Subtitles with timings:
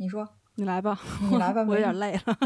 [0.00, 0.96] 你说，你来吧，
[1.28, 2.38] 你来吧 我有点累了。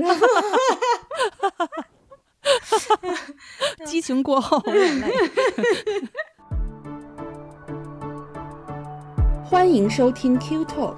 [3.85, 5.13] 激情过后，有点累。
[9.45, 10.97] 欢迎收听 Q Talk，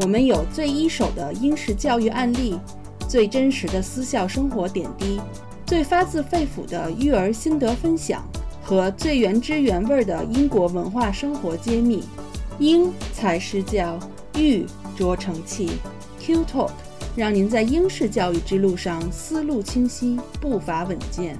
[0.00, 2.58] 我们有最一手的英式教育案例，
[3.08, 5.20] 最真实的私校生活点滴，
[5.64, 8.24] 最发自肺腑的育儿心得分享
[8.60, 12.02] 和最原汁原味的英国文化生活揭秘。
[12.58, 13.98] 英才是教，
[14.34, 14.66] 育
[14.96, 15.70] 卓成器。
[16.24, 16.70] Q Talk
[17.16, 21.36] 让您在英式教育之路上思路清晰，步伐稳健。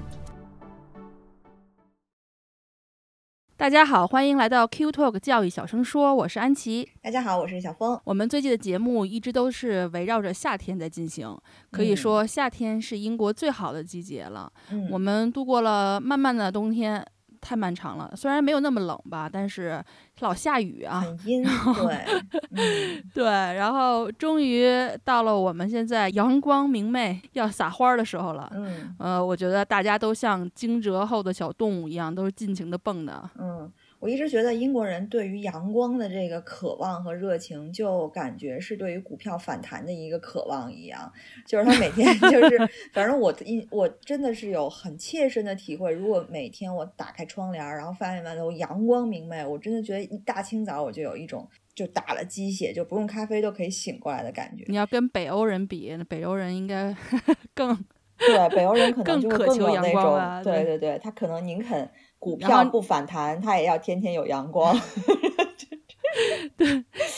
[3.57, 6.89] 大家好，欢迎来到 Q Talk 教育小声说，我是安琪。
[7.01, 7.97] 大家好，我是小峰。
[8.03, 11.33] 我们最近的节目一直都是围绕着夏天在进行，
[11.71, 14.53] 可以说夏天是英国最好的季节了。
[14.73, 17.07] 嗯，我们度过了漫漫的冬天，
[17.43, 18.11] 太漫长了。
[18.17, 19.85] 虽然没有那么冷吧，但是
[20.21, 21.01] 老下雨啊。
[21.01, 24.67] 很阴，对，嗯，对，然后终于
[25.05, 28.51] 到了我们现在阳光明媚要撒花儿的时候了。
[28.55, 33.29] 嗯呃，我觉得大家都像惊蛰后的小动物一样，都是尽情的蹦的。
[33.39, 33.71] 嗯，
[34.03, 41.11] 我一直觉得英国人对于阳光的这个渴望和热情，就感觉是对于股票反弹的一个渴望一样。
[41.47, 42.59] 就是他每天 就是，
[42.93, 45.93] 反正我一我真的是有很切身的体会。
[45.93, 54.65] 如果每天我打开窗帘儿，然后发现外头阳光明媚，我真的觉得一大清早我就有一种就打了鸡血，就不用咖啡都可以醒过来的感觉。
[54.67, 56.93] 你要跟北欧人比，那北欧人应该
[57.55, 57.73] 更
[58.19, 61.89] 对，北欧人可能就更渴求阳有那种，对对对，他可能宁肯
[62.23, 64.73] 股票不反弹，它也要天天有阳光。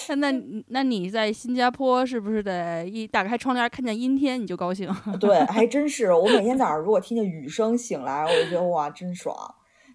[0.08, 4.90] 那那那你在新加坡是不是得一打开窗帘看见阴天你就高兴？
[5.20, 6.10] 对，还真是。
[6.10, 9.36] 我每天早上如果听见雨声醒来，我就觉得哇，真爽，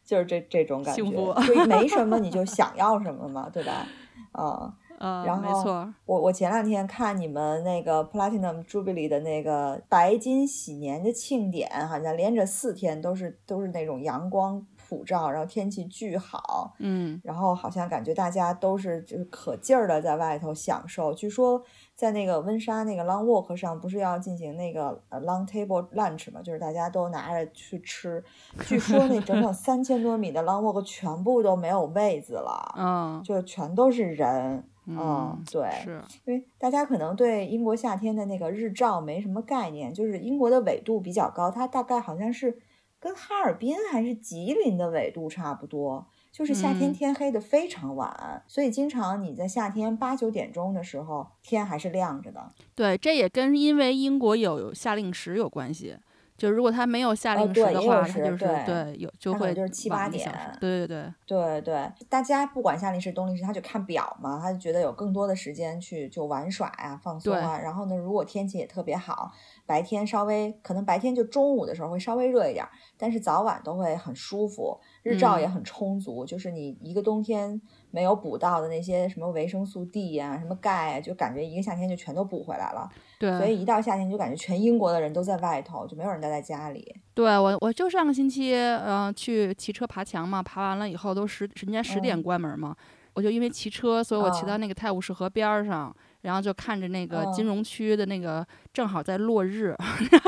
[0.05, 1.03] 就是这这种感觉。
[1.03, 3.87] 幸福就没什么你就想要什么嘛，对吧？
[4.33, 21.13] 啊、 呃，然后没错，我我前两天看你们那个 Platinum Jubilee 的那个白金喜年的庆典，好像连着四天都是都是那种阳光普照，然后天气巨好，嗯，然后好像感觉大家都是就是可劲儿的在外头享受。
[21.13, 21.61] 据说
[21.93, 28.23] 在那个温莎那个 Long Walk 上，不是要进行那个呃 Long Table Lunch 嘛，就是大家都拿着去吃。
[28.65, 34.63] 据说那整整三千多米的 Long Walk 全部都没有位子了， 嗯就全都是人。
[34.91, 42.57] 嗯嗯，对，是，因为大家可能对英国夏天的那个日照没什么概念，就是英国的纬度比较高，它大概好像是
[42.99, 52.51] 跟哈尔滨还是吉林的纬度差不多，就是夏天嗯天黑的非常晚，所以经常你在夏天八九点钟的时候天还是亮着的。
[52.75, 55.97] 对，这也跟因为英国有夏令时有关系。
[56.37, 67.59] 就如果他没有夏哦令时的话，它时就是对对有就会就是七八点对对对，对对，大家不管夏令时、冬令时，他就看表嘛，他就觉得有更多的时间去就玩耍呀、放松啊。
[67.59, 69.33] 然后呢，如果天气也特别好，
[69.69, 76.25] 白天稍微可能白天就中午的时候会稍微热一点儿，但是早晚都会很舒服，日照也嗯很充足。
[76.25, 82.89] 就是你一个冬天没有补到的那些什么维生素 D 呀、什么钙啊，就感觉一个夏天就全都补回来了。
[83.19, 86.95] 对，所以一到夏天就感觉全英国的人都在外头，就没有人待在家里。
[87.13, 92.75] 对我，我就上个星期，呃，去骑车爬墙嘛，爬完了以后都十，人家十点嗯关门嘛，
[93.13, 99.75] 我就因为骑车，所以我骑啊到那个泰晤士河边儿上，然后就看着那个金嗯融区的那个正好在落日，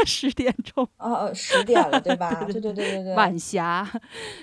[0.05, 2.43] 十点钟哦哦，十点了， 对吧？
[2.45, 3.15] 对对对对对。
[3.15, 3.85] 晚霞，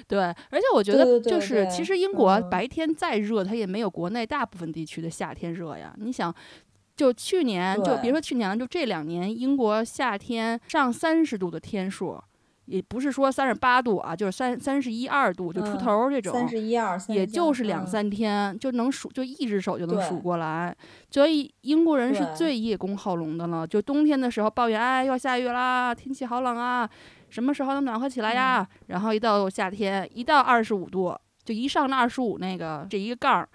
[0.06, 5.94] 对，而且我觉得就是，其实英国嗯白天再热，它也没有国内大部分地区的夏天热呀。
[5.98, 6.34] 你想，
[6.96, 12.20] 就去年，就别说去年了，就这两年，英国夏天上三十度的天数，
[12.68, 16.32] 也不是说三十八度啊，就是三三十一二度就出嗯头儿这种。
[16.32, 20.76] 三十一二，也就是两嗯三天就能数，就一只手就能数过来。
[21.10, 23.66] 所以英国人是最叶公好龙的了。
[23.66, 26.88] 就冬天的时候抱怨，哎，要下雨啦，天气好冷啊，
[27.30, 28.68] 什么时候能暖和起来呀？
[28.70, 31.14] 嗯然后一到夏天，一到二十五度，
[31.48, 33.48] 就一上那二十五那个这一个杠儿，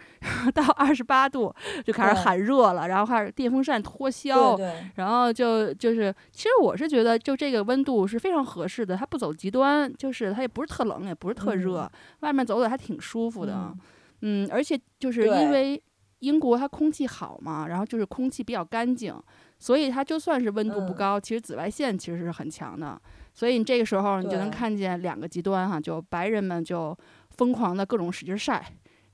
[0.52, 1.54] 到二十八度
[1.86, 4.58] 就开始喊热了，然后开始电风扇脱销。
[4.58, 11.90] 对对，然后就就是，其实我是觉得，就这个温度是非常合适的，它不走极端，就是它也不是特冷，也不是特热，嗯
[12.22, 13.54] 外面走走还挺舒服的。
[13.54, 13.78] 嗯
[14.22, 15.80] 嗯，而且就是因为
[16.18, 19.14] 英国它空气好嘛，然后就是空气比较干净，
[19.60, 23.00] 所以它就算是温度不嗯高，其实紫外线其实是很强的。
[23.36, 26.96] 所以你这个时候你就能看见两个极端哈，就白人们就
[27.38, 28.64] 疯狂的各种使劲晒，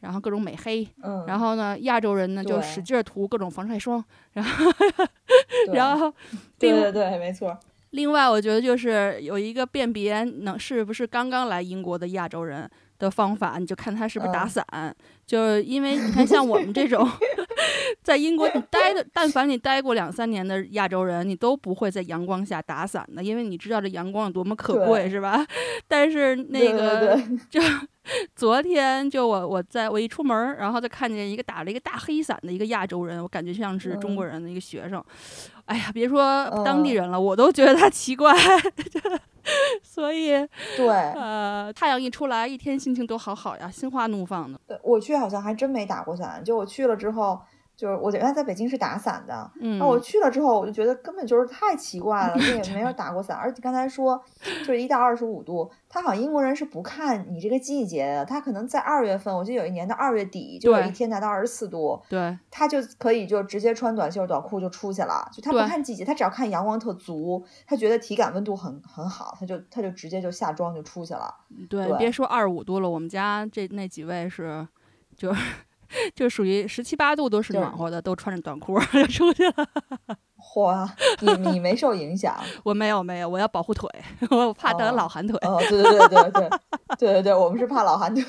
[0.01, 4.71] 然后各种美黑，嗯，然后呢亚洲人呢就使劲儿涂各种防晒霜， 然后
[5.65, 5.75] 对。
[5.75, 6.13] 然后
[6.57, 7.57] 对对对，没错，
[7.91, 14.49] 另外，我觉得就是有一个辨别能是不是刚刚来英国的亚洲人的方法，你就看他是不是打嗯。
[14.49, 14.95] 伞。
[15.25, 17.07] 就是因为你看，像我们这种
[18.01, 25.45] 在英国，你待的，但凡你待过两三年的亚洲人，你都不会在阳光下打伞的，因为你知道这阳光有多么可贵，是吧？
[25.87, 27.15] 但是那个
[27.47, 27.61] 就
[28.35, 35.03] 昨天就我我在我一出门，然后就看见一个打了一个大黑伞的一个亚洲人，我感觉像是中国人的一个学生。
[35.65, 38.33] 哎呀，别说当地人了，我都觉得他奇怪。
[39.81, 40.29] 所以，
[40.75, 44.59] 对，呃，太阳一出来，一天心情都好好呀，心花怒放的。
[44.67, 47.39] 对我去好像还真没打过伞，就我去了之后。
[47.79, 49.49] 就是我原来在北京是打伞的，
[49.79, 53.37] 那我去了之后，我就觉得根本就是太奇怪了，这也没有 打过伞。
[53.37, 71.33] 而且刚才说，就是一到二十五度，他好像英国人是不看你这个季节的，他可能在二月份，我记得有一年的二月底，就有一天达到二十四度，对，他就可以就直接穿短袖短裤就出去了，就他不看季节，他只要看阳光特足，他觉得体感温度很很好，他就他就直接就下妆就出去了。
[71.69, 74.67] 对，别说二十五度了，我们家这那几位是
[75.15, 75.33] 就。
[76.15, 79.67] 就属于十七八度都是暖和的，都穿着短裤 就出去了。
[80.39, 80.89] 嚯，
[81.19, 82.35] 你你没受影响？
[82.63, 83.89] 我没有没有，我要保护腿，
[84.31, 85.37] 我怕得老寒腿。
[85.41, 88.23] 哦，对对对对对对对对，我们是怕老寒腿。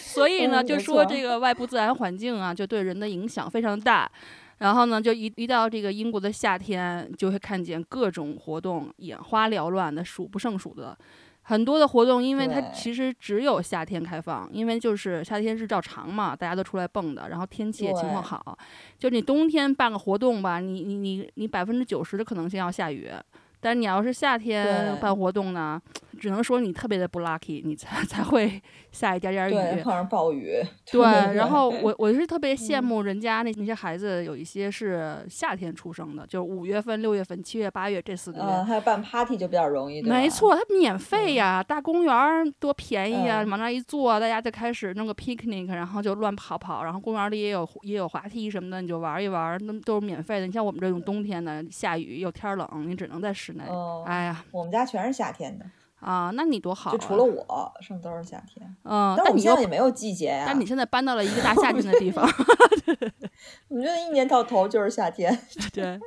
[0.00, 4.10] 所以呢，就说这个外部自然环境啊，就对人的影响非常大。
[4.58, 10.96] 然后呢，就一一到这个英国的夏天，就会看见各种活动，眼花缭乱的，数不胜数的。
[11.48, 18.58] 很多的活动，因为它其实只有夏天开放，因为就是夏天日照长嘛，大家都出来蹦的，然后天气也情况好。
[18.98, 23.08] 就你冬天办个活动吧，你你你你百分之九十的可能性要下雨。
[23.66, 25.82] 但你要是夏天办活动呢，
[26.20, 30.62] 只能说你特别的不 lucky，你才才会 下一点点雨，碰上暴雨。
[30.92, 31.02] 对，
[31.34, 38.64] 然后我我是特别羡慕人家那那些孩子，有一些是夏天出生的，就是五月份、六月份、七月、八月这四个月。
[38.66, 40.00] 他办 party 就比较容易。
[40.00, 50.46] 没错，他免费呀，大公园多便宜呀，往那一坐，大家就开始弄个 picnic，然后就乱跑跑，然后公园里也有也有滑梯什么的，你就玩一玩，那都是免费的。
[50.46, 53.32] 你像我们这种冬天的，下雨又天冷，你只能在。
[53.36, 53.64] 室内，
[54.04, 55.64] 哎呀，我们家全是夏天的
[56.00, 58.64] 啊，那你多好，就除了我，剩都是夏天。
[58.84, 60.44] 嗯，但我们现在也没有季节呀。
[60.46, 62.24] 但你现在搬到了一个大夏天的地方
[63.68, 65.36] 我觉得一年到头就是夏天。
[65.72, 65.98] 对，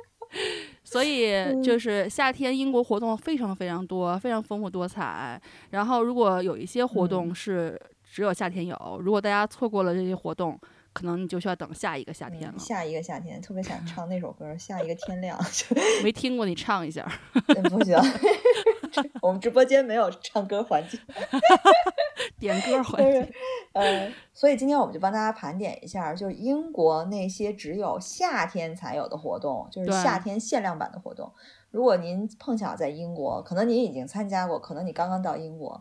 [0.84, 5.40] 所以就是夏天，英国活动非常非常多，非常丰富多彩。
[5.70, 10.58] 然后，如果有一些活动是只有夏天有，如果大家错过了这些活动。
[10.92, 12.58] 可能你就需要等下一个夏天了。
[12.58, 15.38] 下一个夏天，特别想唱那首歌《下一个天亮》。
[16.02, 17.10] 没听过，你唱一下。
[17.70, 17.96] 不行，
[19.22, 20.98] 我们直播间没有唱歌环节。
[22.38, 23.32] 点歌环节。
[23.72, 31.32] 呃，所以今天我们就帮大家盘点一下，就是英国那些只有夏天才有的活动，就是夏天限量版的活动。
[31.70, 35.80] 如果您碰巧在英国，可能您已经参加过，可能你刚刚到英国。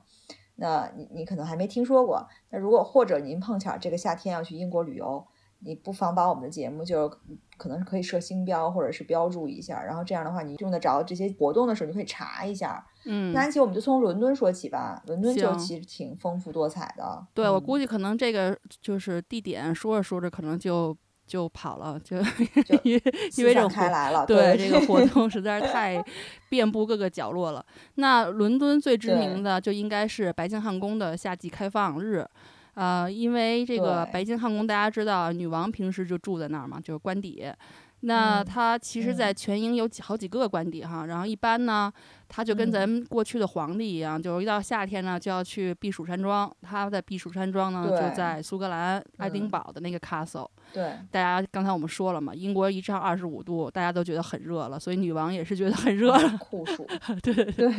[0.59, 5.25] 那你你可能还没听说过，那如果或者您碰巧这个夏天要去英国旅游，
[5.59, 7.09] 你不妨把我们的节目就
[7.57, 12.85] 可能是可以设星标或者是标注一下，然后这样的话你用得着这些活动的时候，你可以查一下。
[13.05, 17.25] 嗯，那安琪，我们就从伦敦说起吧，伦敦就其实挺丰富多彩的。
[17.33, 20.95] 对，我估计可能这个就是地点说着说着可能就。
[21.29, 22.17] 就跑了，就
[22.81, 23.01] 因为
[23.37, 26.03] 因为这种开来了，对这个活 动实在是太
[26.49, 27.63] 遍布各个角落了。
[27.95, 32.25] 那伦敦最知名的就应该是白金汉宫的夏季开放日，
[32.73, 37.45] 呃，因为这个白金汉宫大家知道，女王平时就住在那儿嘛，就是官邸。
[38.01, 41.91] 那它其实，在全英有几好几个官邸哈，然后一般呢，
[42.29, 46.49] 它就跟咱们过去的皇帝一样，就是一到夏天呢，就要去避暑山庄。
[46.61, 50.47] 他在避暑山庄呢，就在苏格兰爱丁堡的那个 castle。
[50.71, 56.87] 对，大家刚才我们说了嘛，英国一上二十五度，大家都觉得很热了，所以女王也是觉得很热了，酷暑。
[57.21, 57.73] 对对。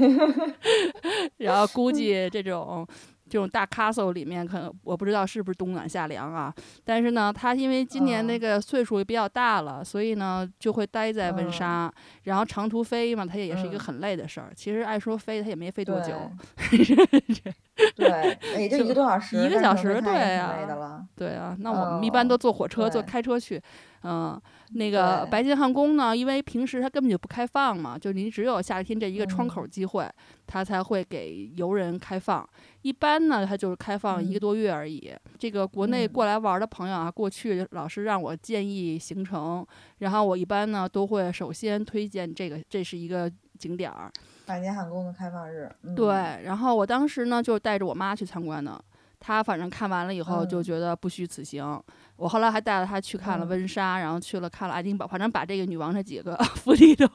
[1.38, 2.86] 然后估 计这种。
[3.30, 6.52] 这种大 castle 里面，可能我不知道是不是冬暖夏凉啊。
[6.84, 11.90] 但是呢，他因为今年那个岁数也比较大了，所以呢就会待在温莎。
[12.24, 14.50] 然后长途飞嘛，他也是一个很累的事儿。
[14.54, 16.12] 其实按说飞，他也没飞多久。
[17.96, 19.36] 对，也就一个多小时。
[19.36, 21.56] 一个小时，对啊，对啊。
[21.60, 23.62] 那我们一般都坐火车、坐开车去。
[24.02, 24.40] 嗯，
[24.72, 30.08] 那个白金汉宫呢，因为平时它根本就不开放嘛，就你只有夏天这一个窗口机会，
[30.46, 32.48] 它才会给游人开放。
[32.82, 35.12] 一般呢，它就是开放一个多月而已。
[35.38, 39.66] 这个国内过来玩的朋友啊，过去老是让我建议行程，
[39.98, 44.10] 然后我一般呢都会首先推荐这个，这是一个景点儿。
[44.46, 45.68] 白金汉宫的开放日。
[45.96, 48.80] 对，然后我当时呢就带着我妈去参观的。
[49.18, 51.82] 她反正看完了以后就觉得不虚此行。
[52.20, 57.06] 我后来还带着他去看了温莎，然后去了看了爱丁堡，反正把这个女王这几个 福利都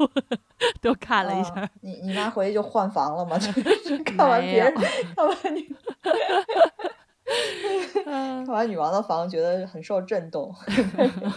[0.81, 1.69] 都看了一下。
[1.81, 3.37] 你你妈回去就换房了吗？
[4.03, 4.73] 看完别人
[5.15, 5.67] 看完你。
[8.03, 10.53] 看完女王的房，觉得很受震动。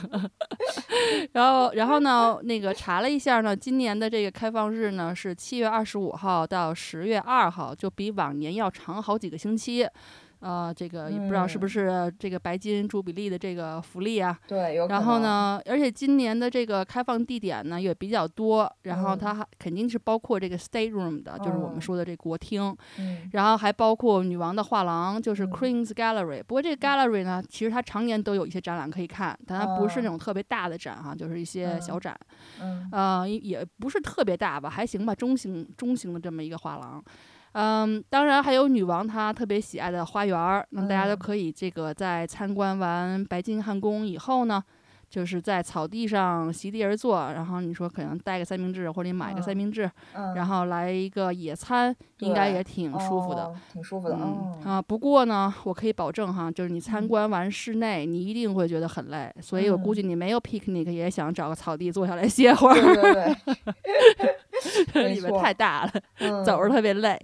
[1.33, 9.89] 然后，然后呢，那个查了一下呢，今年的这个开放日呢是七月二十五号到十月二号，就比往年要长好几个星期。
[10.40, 14.38] 呃，这个也不知道是不是这个白金朱比利的这个福利啊？
[14.47, 14.87] 对，有。
[14.87, 22.76] 然后呢，而且今年的这个开放地点呢也比较多，然后它还肯定是包括这个 state room 的，就是我们说的这国厅。
[22.99, 23.28] 嗯。
[23.33, 26.42] 然后还包括女王的画廊，就是 Queen's Gallery。
[26.42, 32.18] 不过这个 gallery 呢，其实它常年都有一些展览可以看，但它不是那种特别大的展哈，就是一些小展。
[32.62, 32.88] 嗯。
[32.92, 37.02] 呃，也不是特别大吧，还行吧，中型中型的这么一个画廊。
[37.52, 44.62] 嗯，当然还有女王她特别喜爱的花园儿，那大家都可以这个在参观完白金汉宫以后呢。
[45.11, 49.90] 就是在草地上席地而坐，然后你说可能带个三明治，或者你买个三明治，
[50.37, 54.14] 然后来一个野餐，应该也挺舒服的，挺舒服的。
[54.21, 62.75] 嗯啊，不过呢，我可以保证哈，就是你参观完室内，你一定会觉得很累，所以我估计你没有 picnic 也想找个草地坐下来歇会儿。
[62.75, 64.37] 对对对
[65.09, 67.19] 里面太大了，走着特别累，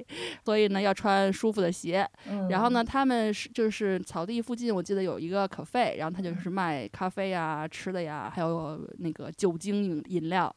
[0.45, 2.09] 所以呢要穿舒服的鞋。
[2.49, 7.67] 然后呢，他们是就是草地附近，我记得有一个 cafe，然后他就是卖咖啡呀。
[7.75, 10.55] 吃的呀，还有那个酒精饮饮料，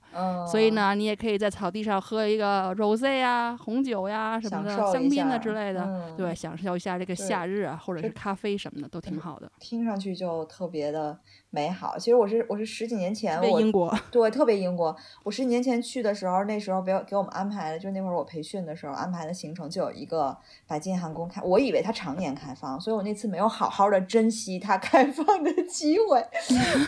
[0.51, 9.51] 所以呢，你也可以在草地上喝一个 rose 呀、红酒呀什么的香槟啊之类的，对，享受一下这个夏日啊，或者是咖啡什么的都挺好的。
[9.60, 11.17] 听上去就特别的
[11.49, 11.97] 美好。
[11.97, 20.37] 其实我是我是十几年前我英国对特别英国，我十几年前去的时候，那时候给给我们安排的，就那会儿我培训的时候安排的行程就有一个
[20.67, 26.23] 白金汉宫开，我以为它常年开放，所以我那次没有好好的珍惜它开放的机会，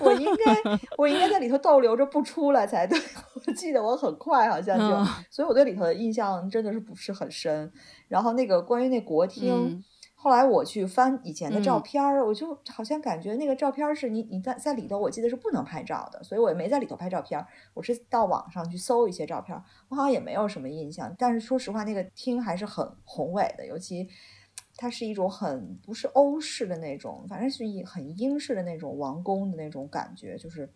[0.01, 0.19] 我。
[0.19, 2.99] 应该我应该在里头逗留着不出来才对，
[3.47, 7.71] 我记得我很快好像就，所以我对里头的印象真的是不是很深。
[8.09, 9.81] 然后那个关于那国厅，
[10.21, 17.41] 后来我去翻以前的照片儿，我就好像感觉那个照片是你你在在里头，我记得是不能拍照的，所以我也没在里头拍照片。
[17.73, 19.57] 我是到网上去搜一些照片，
[19.87, 21.15] 我好像也没有什么印象。
[21.17, 24.09] 但是说实话，那个厅还是很宏伟的，尤其。
[24.81, 30.69] 它是一种很不是欧式的那种，反正是一很英式的那种王宫的那种感觉，就是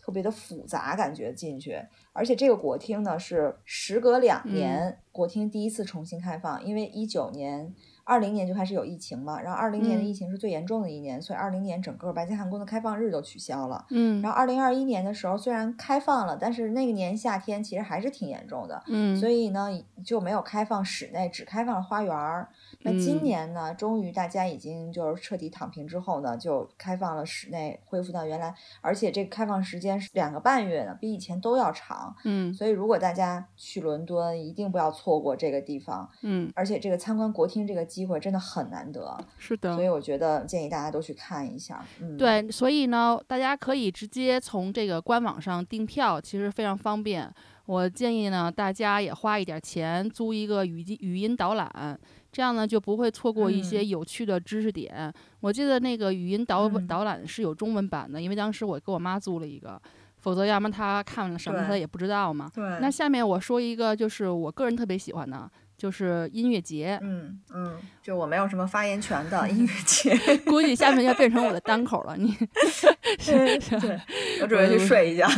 [0.00, 1.80] 特别的复杂感觉进去。
[2.12, 7.72] 而且这个国厅呢是时隔两年，国厅第一次重新开放，因为一九年。
[8.06, 13.84] 二零年就开始有疫情嘛，然后二零年的疫情是最严重的一年，所以二零年整个白金汉宫的开放日都取消了。
[13.90, 18.80] 嗯，然后二零二一年的时候虽然开放了，但是那个年夏天其实还是挺严重的。
[18.86, 19.68] 嗯，所以呢
[20.04, 22.48] 就没有开放室内，只开放了花园儿。
[22.82, 32.14] 那今年呢，终于大家已经就是彻底躺平之后呢，就开放了室内，恢复到原来，而且这个开放时间是两个半月呢，比以前都要长。
[32.24, 36.08] 嗯，所以如果大家去伦敦，一定不要错过这个地方。
[36.22, 37.84] 嗯，而且这个参观国厅这个。
[37.96, 41.82] 机会真的很难得，是的，所以我觉得建议大家都去看一下。
[41.98, 47.32] 嗯，对，所以呢，大家可以直接从这个官网上订票，其实非常方便。
[47.64, 51.98] 我建议呢，大家也花一点钱租一个语音语音导览，
[52.30, 55.10] 这样呢就不会错过一些有趣的知识点。
[55.40, 59.80] 我记得那个语音导导览是有中文版的，因为当时我给我妈租了一个，
[60.18, 62.50] 否则要么她看了什么她也不知道嘛。
[62.54, 62.62] 对。
[62.80, 65.50] 那下面我说一个，就是我个人特别喜欢的。
[65.76, 70.16] 就是音乐节，嗯嗯，就我没有什么发言权的音乐 节，
[70.46, 72.16] 估计下面要变成我的单口了。
[72.16, 72.34] 你，
[73.26, 74.00] 对，
[74.40, 75.28] 我准备去睡一觉。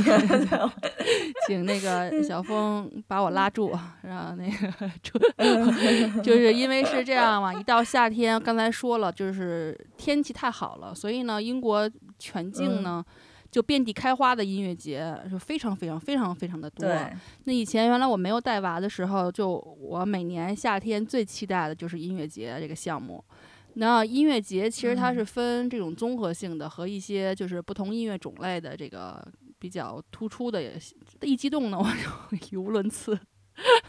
[1.46, 13.04] 请那个小峰把我拉住，然后那个，就是因为是这样嘛，一到夏天，刚才说了，就是天气太好了，所以呢，英国全境呢。
[13.58, 16.88] 就遍地开花的音乐节就非常非常非常非常的多。
[17.42, 19.50] 那以前原来我没有带娃的时候，就
[19.80, 23.24] 我每年夏天最期待的就是音乐节这个项目。
[23.74, 29.26] 那音乐节其实它是分这种综合性的和一些就是不同音乐种类的这个
[29.58, 30.62] 比较突出的。
[31.22, 33.18] 一激动呢，我就 语无伦次。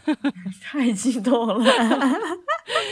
[0.62, 1.64] 太激动了，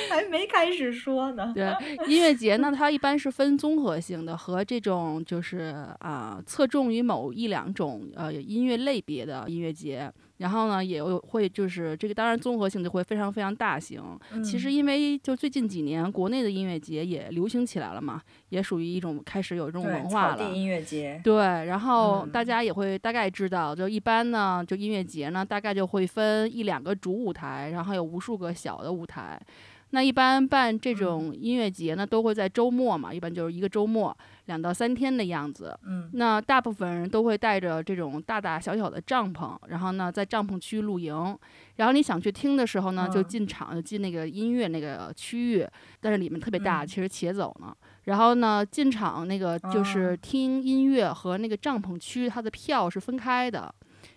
[0.08, 1.52] 还没开始说呢。
[1.54, 1.73] 对，
[2.06, 10.12] 音乐节呢，它一般是分综合性的和这种就是啊，侧重于某一两种呃音乐类别的音乐节。
[10.38, 14.02] 然后呢，也有会就是这个，当然综合性就会非常非常大型。
[14.42, 20.50] 其实因为就最近几年，国内的音乐节也流行起来了嘛，也属于一种开始有这种文化了。
[20.52, 21.21] 音乐节。
[21.23, 29.40] 对，然后大家也会大概知道，就一般呢，就音乐节呢，大概就会分一两个主舞台，然后有无数个小的舞台。
[29.90, 34.14] 那一般办这种音乐节呢，都会在周末嘛，一般就是一个周末，
[34.45, 35.75] 两到三天的样子。
[35.87, 41.37] 嗯那大部分人都会带着这种大大小小的帐篷，然后呢，在帐篷区露营。
[41.76, 45.66] 然后你想去听的时候呢，就嗯进场，就进那个音乐那个区域，
[46.00, 47.75] 但是里面特别大，嗯其实且走呢。
[48.04, 53.75] 然后呢，进场那个就是哦听音乐和那个帐篷区，它的票是分开的。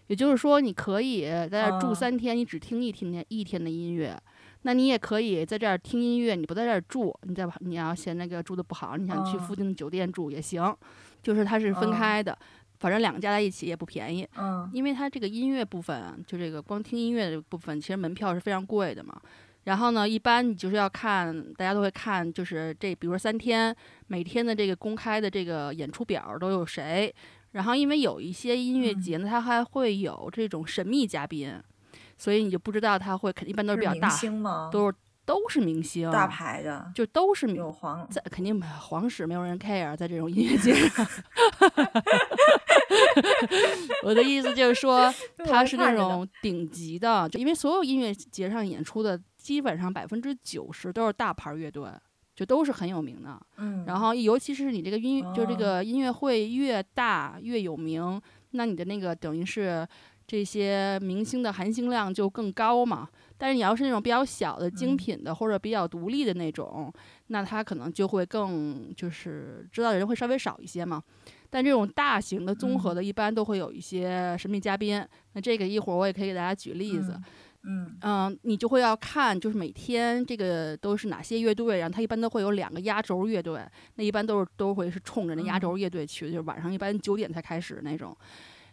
[0.08, 4.18] 也就是说，你可以在那儿住哦三天，你只听一天一天的音乐。
[4.63, 10.75] 那你也可以在这儿听音乐，你不在这儿住，你在你要嫌那个住的不好，你想去哦附近的酒店住也行，
[11.22, 12.38] 就是它是分哦开的，
[12.80, 19.20] 反正两个加在一起也不便宜，嗯因为它这个音乐部分啊，就这个光听音乐的部分，其实门票是非常贵的嘛。
[19.65, 23.75] 然后呢，一般你就是要看，大家都会看，就是这，比如说三天，
[24.08, 27.13] 每天的这个公开的这个演出表都有谁。
[27.51, 31.53] 然后，因为有一些音乐嗯节呢，它还会有这种神秘嘉宾，
[32.22, 34.70] 所以你就不知道他会，肯一般都是比较明大？
[34.72, 41.08] 都是都是明星，大牌的，就都是明有黄在肯定没有皇室没有人 care，在这种音乐节上。
[44.06, 45.12] 我的意思就是说，
[45.50, 51.90] 他是那种顶级的，就因为所有音乐节上演出的，基本上百分之九十都是大牌乐队，
[52.36, 53.42] 就都是很有名的。
[53.58, 59.88] 嗯，然后，尤其是你这个音，就这哦个音乐会越大越有名，那你的那个等于是
[60.32, 63.06] 这些明星的含金量就更高嘛。
[63.38, 66.90] 但是你要是那种比较小的精嗯品的、或者比较独立的那种，
[67.28, 71.04] 那他可能就会更就是知道的人会稍微少一些嘛。
[71.50, 75.06] 但这种大型的综合嗯的，一般都会有一些神秘嘉宾。
[75.34, 77.20] 那这个一会儿我也可以给大家举例子。
[77.64, 83.60] 嗯，嗯，你就会要看，就是每天这个都是哪些乐队，然后它一般都会有两个压轴乐队，
[83.96, 88.16] 那一般都是都会是冲着那压嗯轴乐队去的，就是晚上一般九点才开始那种。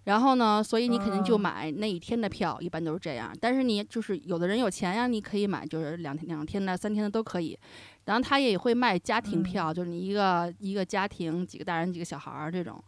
[0.08, 3.30] 然后呢，所以你肯定就哦买那一天的票，一般都是这样。
[3.38, 7.56] 但是你就是有的人有钱呀，你可以买就是两天、两天的、三天的都可以。
[8.06, 12.82] 然后他也会卖家庭嗯票，就是你一个一个家庭几个大人几个小孩儿这种。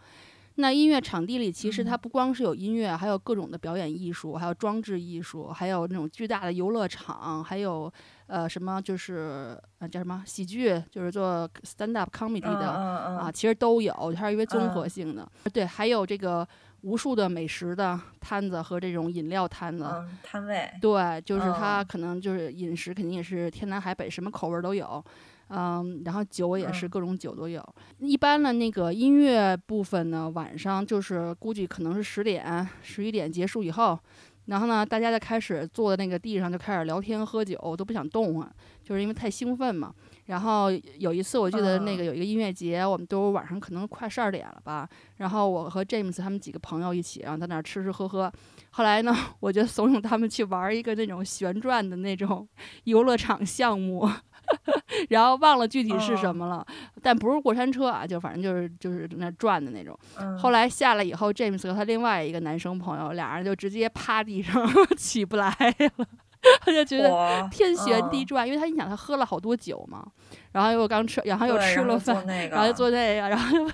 [0.57, 7.91] 那音乐场地里，其实它嗯不光是有音乐，还有各种的表演艺术，还有装置艺术，还有那种巨大的游乐场，还有
[8.27, 15.27] 呃什么就是呃叫什么喜剧，就是做 stand up comedy 嗯的、啊，其实都有，它是一个综合嗯性的。
[15.53, 16.47] 对，还有这个
[16.82, 19.84] 无数的美食的摊子和这种饮料摊子。
[19.84, 25.04] 嗯，摊位，对，就是它嗯可能就是饮食肯定也是天南海北，什么口味儿都有，
[25.49, 27.62] 嗯，然后酒也是嗯各种酒都有。
[27.99, 33.99] 一般的那个音乐部分呢，晚上就是估计可能是十点、十一点结束以后，
[34.47, 38.50] 然后呢，大家就开始坐在那个地上就开始聊天喝酒，都不想动啊，
[38.82, 39.95] 就是因为太兴奋嘛。
[40.30, 48.32] 然后有一次我记得那个嗯有一个音乐节，我们都晚上可能快十二点了吧，然后我和 James 他们几个朋友一起，然后在那儿吃吃喝喝。
[48.71, 52.49] 后来呢， 我就怂恿他们去玩一个那种旋转的那种
[52.84, 54.08] 游乐场项目，
[55.10, 56.64] 然后忘了具体是什哦么了，
[57.02, 59.99] 但不是过山车啊，就反正就是就是那转的那种。
[60.21, 64.64] 嗯，后来下来以后，James 和他另外一个男生朋友，俩人就直接趴地上
[64.97, 65.49] 起不来
[65.97, 66.06] 了，
[66.63, 70.07] 他就觉得天旋地嗯转，因为他你想他喝了好多酒嘛，
[70.53, 73.71] 然后又刚吃，然后又吃了饭，那个，然后又做那个，然后又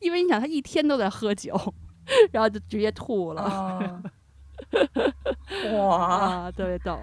[0.00, 1.54] 因为你想他一天都在喝酒，
[2.32, 3.42] 然后就直接吐了。
[3.42, 4.02] 哦，
[5.76, 6.98] 哇，啊，特别逗。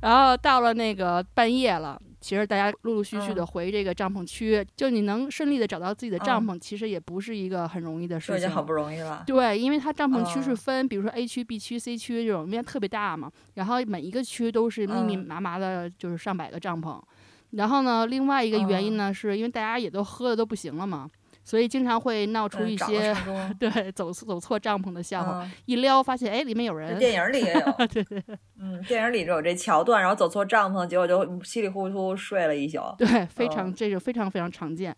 [0.00, 3.46] 然后到了那个半夜了，其实大家陆陆续续的嗯。
[3.48, 6.46] 回这个帐篷区，就你能顺利的找到自己的帐嗯。
[6.46, 8.36] 篷，其实也不是一个很容易的事情。
[8.36, 10.56] 已经好不容易了，对，因为它帐篷区是嗯。
[10.56, 15.26] 分，比如说 A 区、B 区、C 区这种，因为特别大嘛，然后每一个区都是密密嗯。
[15.26, 17.02] 麻麻的，就是上百个帐篷。
[17.50, 18.96] 然后呢，另外一个原因嗯。
[18.96, 21.10] 呢，是因为大家也都喝的都不行了嘛，
[21.44, 23.14] 所以经常会闹出一些
[23.58, 25.42] 对走走错帐篷的笑话。
[25.44, 26.98] 嗯一撩发现，哎，里面有人。
[26.98, 28.22] 电影里也有， 对对
[28.60, 32.78] 嗯，电影里就有这桥段，然后走错帐篷，结果就稀里糊涂睡了一宿。
[32.98, 34.94] 对， 非常嗯这个非常非常常见。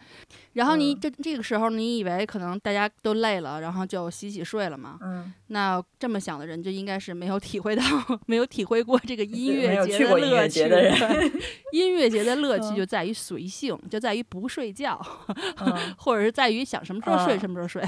[0.54, 4.98] 然后你嗯这这个时候，你以为可能大家都累了，然后就洗洗睡了嘛？
[5.02, 7.82] 嗯，那这么想的人，就应该是没有体会到，
[8.26, 10.30] 没有体会过这个音乐节的乐趣。
[10.34, 11.32] 乐节的人
[11.72, 15.00] 音乐节的乐趣嗯就在于随性，就在于不睡觉，
[15.58, 17.82] 嗯或者是在于想什么时候睡嗯什么时候睡。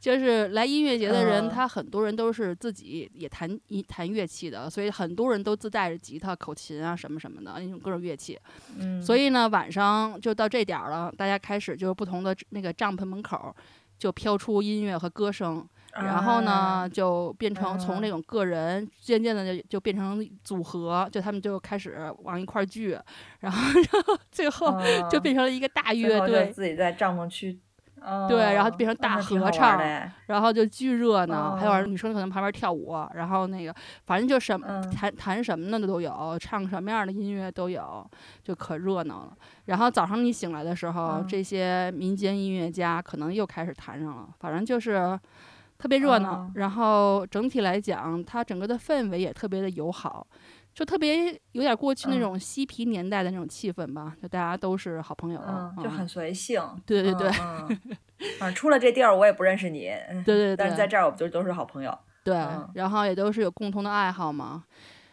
[0.00, 8.38] 就是来音乐节的人，嗯他很多人都是自己也弹一弹乐器的，所以很多人都自带着吉他、口琴啊什么什么的那种各种乐器。
[8.78, 13.54] 嗯，所以呢，晚上就到这点儿了，大家开始就不同的那个帐篷门口儿
[13.98, 22.98] 就飘出音乐和歌声，然后呢啊就变成从那嗯种个人渐渐的就就变成组合，就他们就开始往一块儿聚，
[23.40, 23.58] 然后
[23.92, 24.72] 然后最后
[25.10, 26.50] 就嗯变成了一个大乐队。
[26.50, 27.60] 自己在帐篷区
[28.28, 29.78] 对，然后变成大合唱
[30.26, 33.74] 然后就巨热闹，还有哦女生可能旁边跳舞，然后那个
[34.06, 38.08] 反正就什么、嗯弹弹什么的都有，唱什么样的音乐都有，
[38.42, 39.32] 就可热闹了。
[39.66, 45.18] 然后早上你醒来的时候，嗯这些民间音乐家可能又开始弹上了，反正就是
[45.78, 46.32] 特别热闹。
[46.32, 50.26] 哦然后整体来讲，它整个的氛围也特别的友好。
[50.74, 56.62] 就特别有点过去那嗯种嬉皮年代的那种气氛吧，就大家都是好朋友，嗯，就嗯很随性。
[56.86, 57.96] 对对对嗯， 嗯
[58.38, 61.96] 反正出了这地儿我也不认识你，嗯对对对但是在这儿我们就都是好朋友。
[62.22, 64.64] 对，嗯然后也都是有共同的爱好嘛。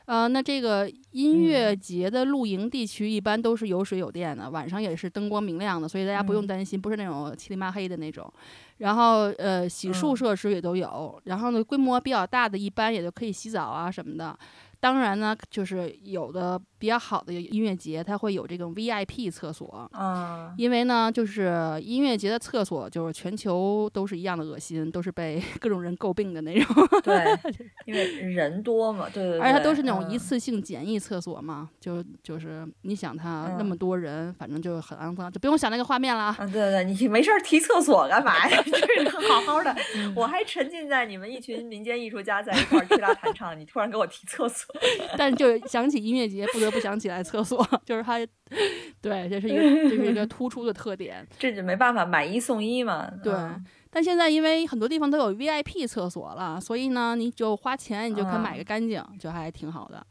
[0.06, 8.32] 呃，那这个音乐嗯节的露营地区一般都是有水有电的，晚上也是灯光明亮的，所以大家不用嗯担心，不是那种漆里麻黑的那种。
[8.78, 14.38] 然后呃，洗漱嗯设施也都有，然后呢，规模比较大的，一般也就可以洗澡啊什么的。
[14.80, 26.88] 当然呢，就是有的比较好的音乐节，它会有这种 VIP 厕所，嗯，因为呢，就是音乐节的厕所就是全球都是一样的恶心，都是被 各种人诟病的那种。
[27.04, 27.24] 对，
[27.86, 36.36] 因为人多嘛，对对对，而且它都是那种一嗯次性简易厕所嘛，就就是你想它那嗯么多人，反正就很肮脏，就不用想那个画面了啊。
[36.40, 38.62] 啊，对对对，你没事儿提厕所干嘛呀？
[38.64, 44.76] 就是好好的，嗯我还沉浸在你们一群民间艺术家在一块儿吹拉弹唱，你突然给我提厕所，
[45.18, 48.18] 但就想起音乐节，不得不想起来厕所， 就是它，
[49.02, 51.26] 对，这是一个这是一个 突出的特点。
[51.38, 53.10] 这就没办法，买一送一嘛。
[53.24, 60.06] 对嗯但现在因为很多地方都有 VIP 厕所了，所以呢，你就花钱，你就可以买啊个干净，就还挺好的。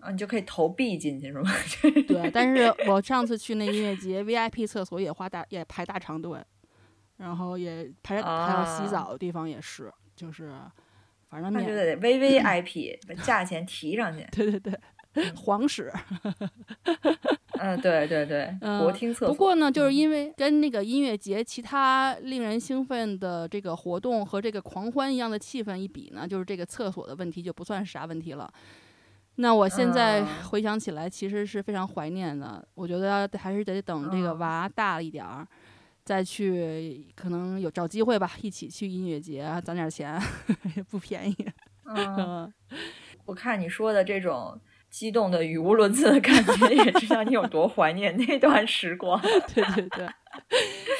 [0.00, 1.50] 啊，你就可以投币进去是吗？
[2.08, 6.40] 对，但是我上次去那音乐节 VIP 厕所也花大也排大长队，
[7.18, 10.50] 然后也排还有洗啊澡的地方也是，就是
[11.28, 14.26] 反正那就得 VVIP，把价钱提上去。
[14.32, 14.72] 对对对，
[15.36, 15.92] 皇室。
[17.60, 19.28] 嗯，对对对，嗯国厅厕所。
[19.28, 28.48] 不过呢，就是嗯因为跟那个音乐节其他令人兴奋的这个活动和这个狂欢一样的气氛一比呢，就是这个厕所的问题就不算是啥问题了。
[29.40, 32.64] 那我现在嗯回想起来，其实是非常怀念的。
[32.74, 35.46] 我觉得还是得等这个嗯娃大了一点儿，
[36.04, 40.20] 再去，可能有找机会吧，一起去音乐节，攒点钱，
[40.76, 41.36] 也不便宜。
[41.86, 42.52] 嗯，嗯，
[43.26, 49.20] 我看你说的这种激动的语无伦次的感觉，也知道你有多怀念那段时光。
[49.54, 50.08] 对对对。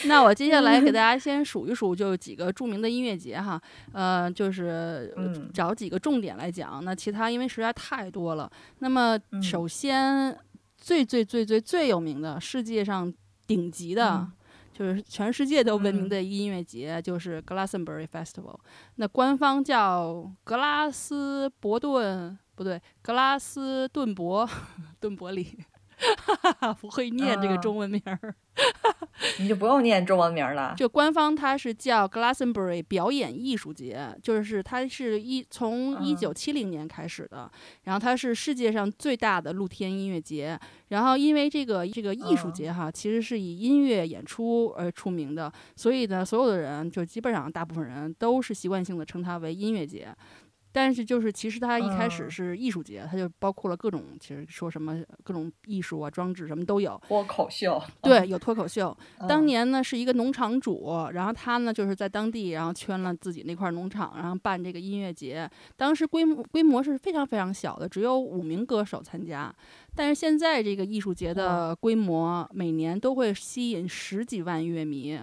[0.06, 3.60] 那我接下来给大家先数一数，就几个著名的音乐节哈，
[3.92, 5.14] 呃，就是
[5.52, 6.84] 找几个重点来讲。
[6.84, 8.50] 那其他因为实在太多了。
[8.78, 10.36] 那么嗯首先
[10.76, 13.12] 最最最最最有名的，世界上
[13.46, 14.10] 顶级的。
[14.10, 14.32] 嗯
[14.78, 18.56] 就是全世界都闻名嗯的音乐节，就是 Glastonbury Festival。
[18.94, 24.44] 那官方叫格拉斯伯顿，不对，格拉斯顿伯，
[24.98, 25.56] 顿伯里，
[26.80, 28.34] 不会念这个啊中文名儿。
[29.38, 30.74] 你就不用念中文名了。
[30.76, 37.48] 就官方它是叫 Glastonbury 表演艺术节，就是它是一从一嗯九七零年开始的，
[37.84, 40.58] 然后它是世界上最大的露天音乐节。
[40.88, 50.12] 然后因为这个这个艺术嗯节哈，其实是以音乐演出而出名的，所以呢，所有的人就基本上大部分人都是习惯性的称它为音乐节。
[50.70, 57.00] 但是就是其实它一开始嗯是艺术节，它就包括了各种，其实说什么各种艺术啊、装置什么都有。
[57.08, 58.96] 脱口秀，对， 有脱口秀。
[59.28, 65.50] 当嗯年呢是一个农场主，然后他呢就是在当地，然后圈了自己那块农场，然后办这个音乐节。
[65.76, 69.54] 当时规模规模是非常非常小的，只有五名歌手参加。
[69.94, 75.18] 但是现在这个艺术节的规模，每年都会吸引十几万乐迷，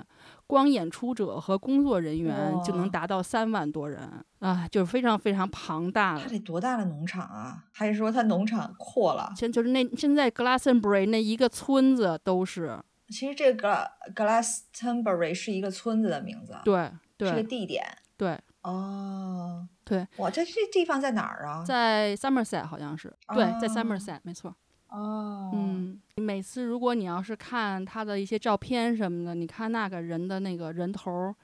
[0.47, 6.21] 光演出者和工作人员就能达到三万多人啊，就是非常非常庞大了。
[6.21, 7.63] 它得多大的农场啊？
[7.71, 9.33] 还是说它农场扩了？
[9.35, 12.79] 现就是那现在 Glastonbury 那一个村子都是，
[13.09, 17.83] 其实这个 Glastonbury 是一个村子的名字，对是个地点。
[18.17, 18.39] 对。
[18.61, 21.63] 哦，对，哇，这这地方在哪儿啊？
[21.63, 24.55] 在 Somerset 好像是，对，在哦 Somerset 没错。
[24.89, 31.35] 哦，嗯，每次如果你要是看他的一些照片什么的，你看那个人的那个人头儿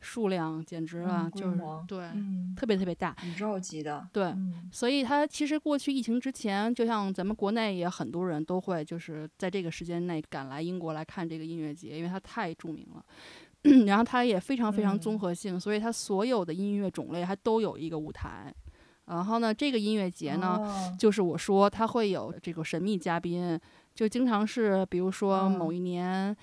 [0.00, 3.14] 数量，简直了，嗯就是对，嗯，特别特别大。
[3.24, 13.04] 宇宙级的，对嗯所以它其实过去疫情之前，就像咱们国内也很多人都会就是在这个时间内赶来英国来看这个音乐节，因为它太著名了。
[13.86, 18.54] 然后它也非常非常综嗯合性，所以它所有的音乐种类它都有一个舞台。
[19.10, 23.58] 然后呢，这个音乐节呢，哦就是我说它会有这个神秘嘉宾，
[23.94, 26.34] 就经常是比如说嗯某一年，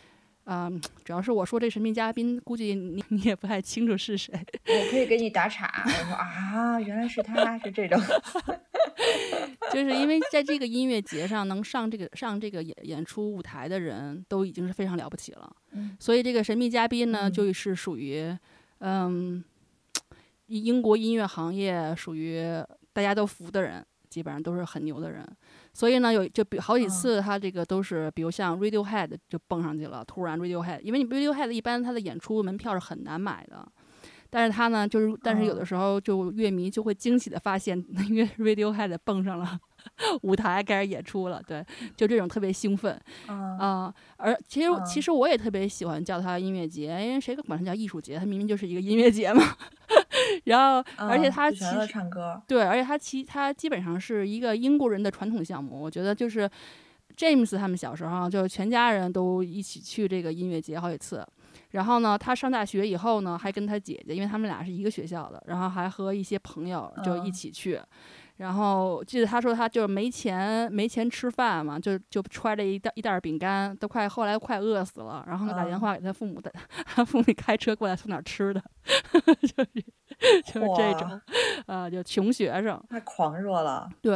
[0.44, 4.34] 嗯，主要是我说这神秘嘉宾，估计你你也不太清楚是谁。
[4.68, 8.00] 我可以给你打岔，我说啊，原来是他，是这种。
[9.72, 15.56] 就是因为在这个音乐节上能上这个上这个演演出舞台的人都已经是非常了不起了，
[16.00, 18.36] 所以这个神秘嘉宾呢，就是属于
[18.80, 19.44] 嗯，
[20.48, 22.42] 英国音乐行业属于
[22.94, 23.86] 大家都服的人。
[24.10, 25.28] 基本上都是很牛的人，
[25.74, 33.68] 所以呢，有就比好几次他这个都是，比如像 Radiohead 就蹦上去了，突然 Radiohead，因为你 Radiohead 一般他的演出门票是很难买的。
[34.30, 39.60] 但是他呢，就是，但是有的时候就乐迷就会惊喜的发现，因为 Radiohead 蹦上了
[40.22, 43.94] 舞台开始演出了，对，就这种特别兴奋啊。
[44.18, 48.18] 而其实其实我也特别喜欢叫它音乐节，因为谁管它叫艺术节？
[48.18, 49.44] 它明明就是一个音乐节嘛。
[50.46, 55.80] 然后，而且它其实唱歌，对，而且它其它基本上是一个英国人的传统项目。
[55.80, 56.50] 我觉得就是
[57.16, 61.26] James 他们小时候就全家人都一起去这个音乐节好几次。
[61.72, 67.80] 然后呢，他上大学以后呢，还跟他姐姐，因为他们俩是一个学校的，然后还和一些朋友就一起去。
[68.38, 75.24] 然后记得他说他就是没钱没钱吃饭嘛，就就揣着一袋一袋饼干，都快后来快饿死了。
[75.28, 76.52] 然后打电话给他父母的，
[76.86, 78.64] 他父母开车过来送点吃的，
[79.42, 81.22] 就是就是这种，
[81.66, 83.88] 呃，就穷学生，太狂热了。
[84.02, 84.14] 对，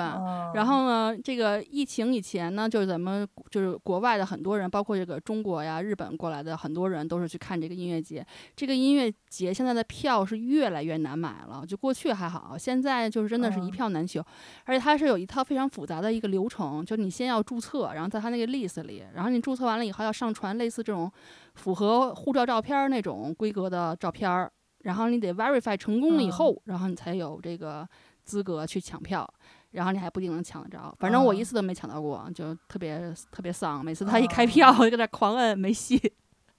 [0.54, 8.26] 然后呢，这个疫情以前呢，就是咱们就是国外的很多人，包括这个中国呀、日本过来的很多人，都是去看这个音乐节。
[8.56, 14.24] 这个音乐节现在的票是越来越难买了，就过去还好，现在就是真的是一票难求。
[14.66, 21.12] 而且它是有一套非常复杂的一个流程，就你先要注册，然后在它那个 list 里，然后你注册完了以后要上传类似这种
[21.56, 24.50] 符合护照照片那种规格的照片，
[24.84, 27.88] 然后你得 verify 成功了以后，然后你才有这个
[28.24, 29.28] 资格去抢票，
[29.72, 30.96] 然后你还不一定能抢得着。
[31.00, 33.84] 反正我一次都没抢到过，就特别特别丧。
[33.84, 36.00] 每次他一开票，我就在那狂摁，没戏。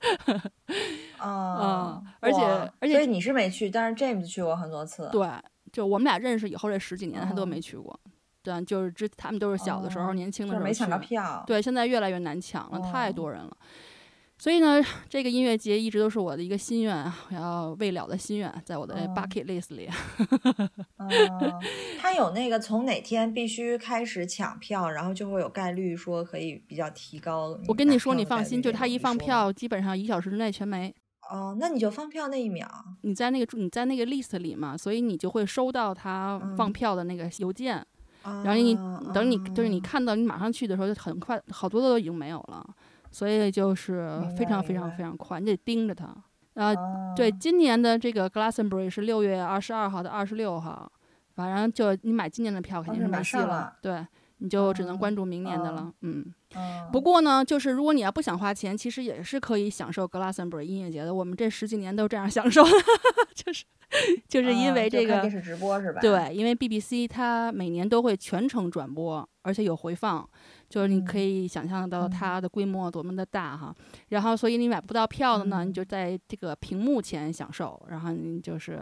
[1.18, 5.08] 啊，而且而且，所以你是没去，但是 James 去过很多次。
[5.12, 5.28] 对。
[5.72, 7.98] 就我们俩认识以后这十几年，他都没去过。
[8.42, 11.42] 对，就是之他们都是小的时候、年轻的时候没抢到票。
[11.46, 13.56] 对，现在越来越难抢了，太多人了。
[14.42, 16.96] 所以呢，这个音乐节一直都是我的一个心愿，
[17.28, 19.88] 我要未了的心愿，在我的 bucket list 里。
[20.98, 21.08] 嗯，
[22.00, 27.56] 他有那个从哪天必须开始抢票，然后就会有概率说可以比较提高。
[27.68, 30.92] 我跟你说，你放心，就他一放票，基本上一小时之内全没。
[31.30, 32.68] 哦，那你就放票那一秒，
[33.02, 37.86] 你在那个你在那个 list 里嘛，所以你就会收到他放票的那个邮件，
[38.24, 38.76] 然后你
[39.14, 42.68] 等你就是你看到你马上去的时候，就很快好多都已经没有了，
[43.12, 46.06] 所以就是非常非常非常快，你得盯着它。
[46.54, 46.74] 啊，
[47.14, 50.90] 对，今年的这个 Glastonbury 是六月二十二号到二十六号，
[51.36, 54.04] 反正就你买今年的票肯定是没戏了，对。
[54.38, 56.34] 你就只能关注明年的了，嗯，
[56.90, 61.14] 不过呢，就是如果你要不想花钱，其实也是可以享受 Glastonbury 音乐节的。
[61.14, 62.60] 我们这十几年都这样享受，
[63.36, 63.64] 就是
[64.28, 66.00] 就是因为这个电视直播是吧？
[66.00, 70.28] 对，因为 BBC 它每年都会全程转播，而且有回放。
[70.72, 73.74] 就是你可以想象得到它的规模多么的大哈，
[74.08, 78.80] 然后所以你买不到票的呢，你就在这个屏幕前享受，然后你就是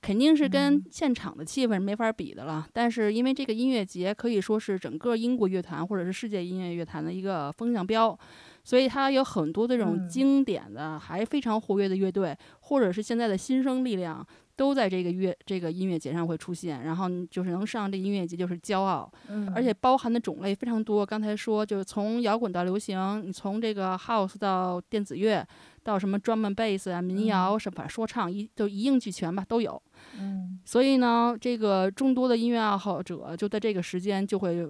[0.00, 2.64] 肯定是跟现场的气氛没法比的了。
[2.72, 8.16] 但是因为这个音乐节可以说是整个英国乐坛或者是世界音乐乐坛的一个风向标，
[8.62, 14.24] 所以它有很多这种经典的还非常活跃的乐队，或者是现在的新生力量。
[14.54, 21.04] 都在这个乐这个音乐节上会出现，然后就是能上这音乐节就是骄傲，嗯，而且包含的种类非常多。
[21.04, 25.46] 刚才说就是从摇滚到流行，你从这个 house 到电子乐，
[25.82, 29.82] 到什么 drum and bass 啊、民谣什么说唱一都一应俱全吧，都有。
[30.18, 34.68] 嗯，所以呢，这个众多的音乐爱好者就在这个时间就会。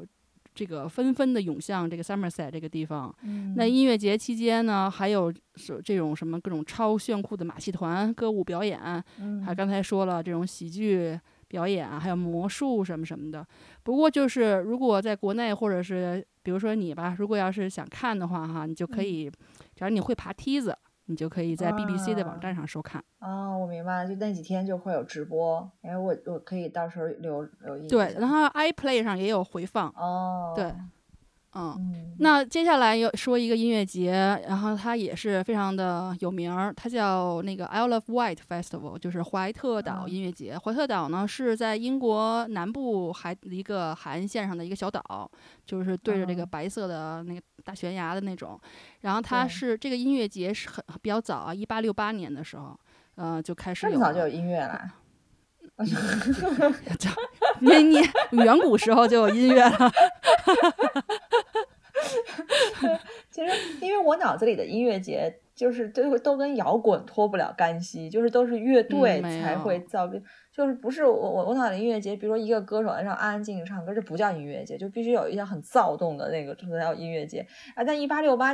[0.54, 3.14] 这个纷纷的涌向这个 Somerset 这个地方。
[3.56, 8.80] 那音乐节期间呢，还有是这种什么各种超炫酷的马戏团、歌舞表演，
[9.44, 13.46] 还刚才说了这种喜剧表演，还有魔术什么什么的。
[13.82, 19.30] 不过就是如果在国内或者是比如说你吧，如果要是想看的话哈，你就可以，
[19.74, 20.76] 只要你会爬梯子。
[21.06, 23.02] 你就可以在 BBC 的网站上收看。
[23.20, 27.88] 哦，我明白了，就那几天就会有直播，哎，我我可以到时候留留意。
[27.88, 29.88] 对，然后 iPlay 上也有回放。
[29.90, 30.72] 哦，对。
[31.54, 40.56] 嗯，那接下来要说一个音乐节，然后它也是非常的有名儿，它叫那个 Isle of Wight Festival，就是怀特岛音乐节。
[40.56, 45.30] 怀特岛呢是在英国南部海一个海岸线上的一个小岛，
[45.66, 48.58] 就是对着这个白色的那个大悬崖的那种。
[49.02, 52.74] 然后它是这个音乐节是很比较早啊，一八六八年的时候，
[53.16, 53.92] 呃就开始有。
[53.92, 54.80] 这么早就有音乐了？
[57.60, 57.70] 你
[58.30, 59.92] 你远古时候就有音乐了，
[63.30, 70.08] 其实因为我脑子里的音乐节就是都都跟摇滚脱不了干系，就是都是乐队才会造，
[70.52, 77.82] 就是不是我我我脑子里音乐节，比如说一个歌手在上安安静静唱歌，这不叫音乐节，就必须有一些很躁动的那个才叫音乐节啊。
[77.84, 78.52] 但一八六八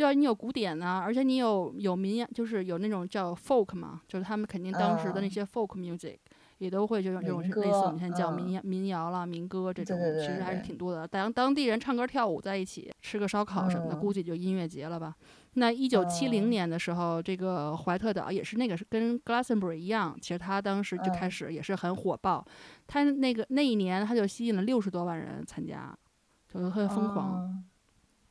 [0.00, 6.16] 对啊，你有古典啊，而且你有有民谣就是有那种叫 folk 嘛，就是他们肯定当时的那些 folk music
[6.56, 11.06] 也都会就用这种类似我们现在叫民谣民谣啦、民歌这种，其实还是挺多的。
[11.06, 15.14] 当当地人唱歌跳舞在一起，吃个烧烤什么的，估计就音乐节了吧。
[15.52, 22.42] 那一九七零年的时候，这个怀特岛也是那个是跟 Glastonbury 一样，其实他当时就开始也是很火爆，
[22.86, 25.94] 他那个那一年他就吸引了六十多万人参加，
[26.48, 27.62] 就特别疯狂。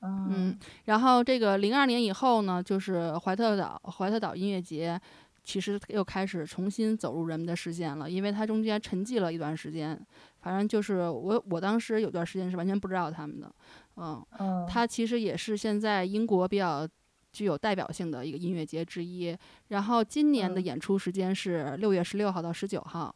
[0.01, 4.99] 嗯，然后这个零二年以后呢，就是怀特岛怀特岛音乐节，
[5.43, 9.99] 其实又开始重新走入人们的视线了，因为它中间沉寂了一段时间。
[10.41, 13.53] 反正就是我我当时有段时间是完全不知道他们的，
[13.97, 16.87] 嗯，它其实也是现在英国比较
[17.33, 19.37] 具有代表性的一个音乐节之一。
[19.67, 23.13] 然后今年的演出时间是六月十六号到十九号，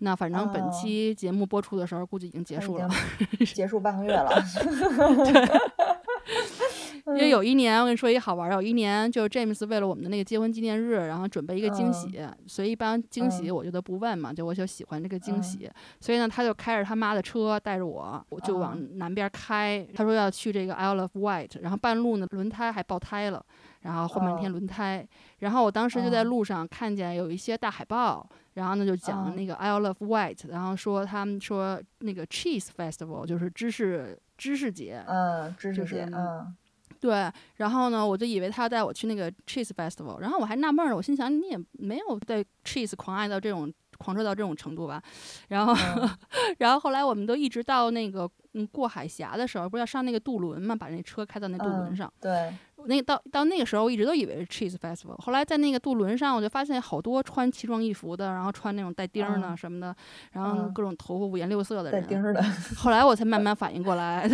[0.00, 2.86] 那反正本期节目播出的时候估计已经结束了，
[3.54, 4.30] 结束半个月了。
[7.08, 23.42] 因为有一年，我跟你说一个好玩儿，有一年就是 James 为了我们的那个结婚纪念日，然后准备一个惊喜，所以一般惊喜我就都不问嘛，就我就喜欢这个惊喜，所以呢，他就开着他妈的车带着我，我就往南边开，他说要去这个 Isle of Wight，然后半路呢轮胎还爆胎了，
[23.80, 25.06] 然后换半天轮胎，
[25.38, 34.18] 然后我当时就在路上看见有一些大海报，然后呢就讲那个 Isle of Wight，然后说他们说那个 Cheese Festival 就是芝士。
[34.40, 36.54] 芝士节，嗯，知识节，嗯，
[37.00, 43.68] 对，然后呢，我就以为他要带我去那个 cheese festival，然后我还纳闷儿，我心想你也没有对 cheese 狂爱到这种
[43.98, 45.02] 狂热到这种程度吧，
[45.48, 45.74] 然后，
[46.58, 52.54] 然后后来我们都一直到那个嗯过海峡的时候，不是要上那个渡轮嘛，把那车开到那渡轮上，对。
[52.88, 55.14] 那到到那个时候，我一直都以为是 Cheese Festival。
[55.20, 59.94] 后来在那个渡轮上，我就发现好多穿奇装异服的，然后穿那种带钉儿的什么的，
[60.32, 62.00] 然后各种头发五颜六色的人。
[62.00, 62.42] 带钉儿的。
[62.76, 64.26] 后来我才慢慢反应过来，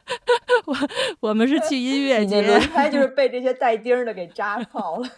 [0.66, 0.76] 我
[1.20, 2.42] 我们是去音乐节。
[2.42, 5.08] 轮 胎就是被这些带钉儿的给扎爆了。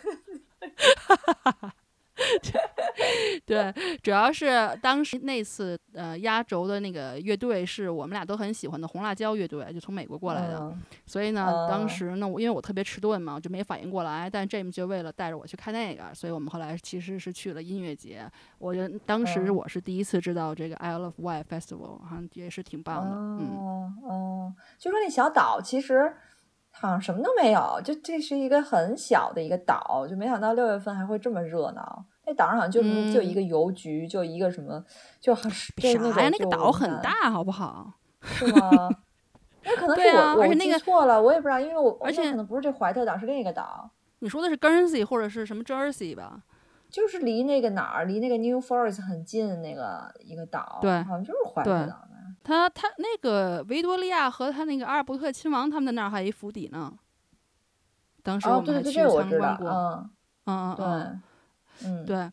[3.46, 10.72] 对，主要是当时那次呃压轴的那个乐队是我们俩都很喜欢的红辣椒乐队，就从美国过来的。
[11.06, 14.28] 所以呢，当时呢，我因为我特别迟钝嘛，就没反应过来。
[14.28, 18.30] 但 James 就为了带着我去看那个，所以我们后来其实是去了音乐节。
[18.58, 23.10] 我觉得当时我是第一次知道这个 Isle of Wight Festival，好像，也是挺棒的。
[23.10, 26.14] 嗯哦，就说那小岛其实
[26.80, 32.04] 好像什么都没有，就这是一个很小的一个岛，就没想到六月份还会这么热闹。
[32.24, 32.80] 那岛上好像就
[33.12, 34.82] 就一个邮局，就一个什么，
[35.20, 36.30] 就很啥呀？
[36.32, 37.92] 那个岛很大，好不好？
[38.22, 38.88] 是吗？
[39.62, 43.90] 那可能是我我记错了，我也不知道，因为我而且可能不是这怀特岛，是另一个岛。
[44.20, 46.44] 你说的是 Guernsey 或者是什么 Jersey 吧？
[46.88, 52.08] 就是离那个哪儿，离那个 New Forest 很近那个一个岛，对，好像就是怀特岛吧？
[52.42, 56.92] 他他那个维多利亚和他那个阿尔伯特亲王他们在那儿还一府邸呢。
[58.22, 60.10] 当时我们还去参观过，嗯
[60.46, 61.22] 嗯嗯。
[61.84, 62.30] 嗯，对。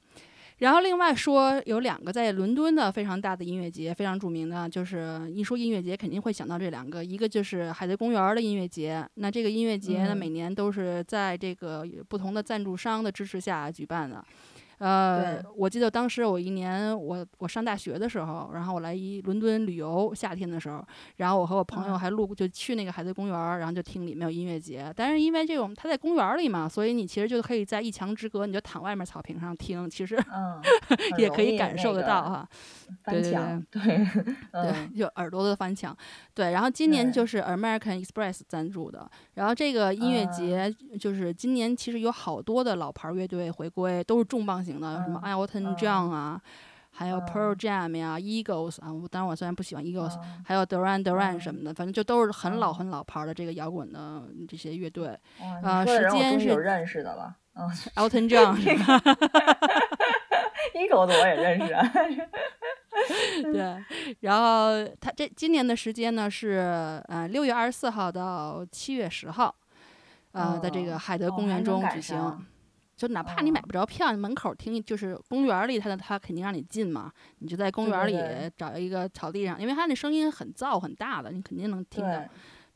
[0.57, 9.07] 然后另外说有两个在伦敦的非常大的音乐节，非常著名的，就是一说音乐节肯定会想到这两个，一个就是海德公园的音乐节。
[9.13, 14.21] 那这个音乐节呢，每年都是在这个不同的赞助商的支持下举办的。
[14.79, 20.85] 呃，我记得当时我一年，我我上大学的时候，然后我来一伦敦旅游，夏天的时候，
[21.15, 24.93] 然后我和我朋友还路过，就去那个海德公园，然后就听里面有音乐节。
[24.95, 30.15] 但是因为这种它在公园里嘛，所以你其实就可以在一墙之隔，你就躺外面草坪上听，其实
[31.17, 32.47] 也可以感受得到哈。
[33.05, 33.31] 对对
[33.71, 33.81] 对
[34.51, 35.95] 对，就耳朵的翻墙。
[36.33, 44.58] 对，然后今年就是 American Express 赞助的，然后这个音乐节就是今年其实有好多的老牌乐队回归，都是重磅。
[44.58, 46.41] 型的什么 Elton John 啊，
[46.89, 55.15] 还有 Pearl Jam 呀，Eagles 啊，当然我虽然不喜欢 Eagles，还有 Duran Duran 什么的，反正就都是很老很老牌的这个摇滚的这些乐队。
[55.63, 58.58] 啊，时间是认识的了，嗯，Elton John。
[60.73, 61.91] Eagles 我也认识啊。
[63.53, 69.53] 对，然后他这今年的时间呢是呃六月二十四号到七月十号，
[70.31, 72.45] 呃，在这个海德公园中举行。
[72.95, 77.11] 就哪怕你买不着票，你门口听就是公园里，他的他肯定让你进嘛。
[77.37, 82.23] 你就在公园里找一个草地上，因为他那声音很噪很大的，你肯定能听到。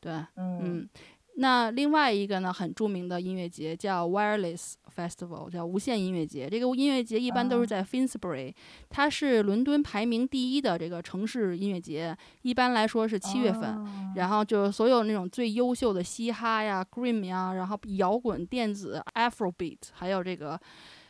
[0.00, 0.88] 对，嗯，
[1.36, 6.48] 那另外一个呢，很著名的音乐节叫 Wireless Festival，叫无线音乐节。
[6.48, 8.54] 这个音乐节一般都是在 Finsbury，
[8.90, 12.16] 它是伦敦排名第一的这个城市音乐节。
[12.42, 20.60] 一般来说是七月份，然后就是所有那种最优秀的嘻哈呀、Grim 呀，然后摇滚、电子、Afrobeat，还有这个。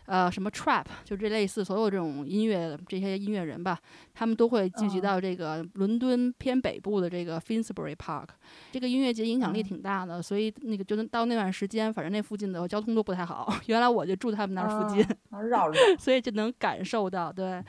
[0.07, 3.79] 呃，什么 trap 就这类似所有这种音乐这些音乐人吧，
[4.13, 8.27] 他们都会聚集到这个伦敦偏北部的这个 Finsbury Park。
[8.73, 13.55] 这个音乐节影响力挺大的，所以那个就到那段时间，反正那附近的交通都不太好。
[13.67, 15.07] 原来我就住他们那儿附近，
[15.49, 17.33] 绕着， 所以就能感受到。
[17.33, 17.63] 对，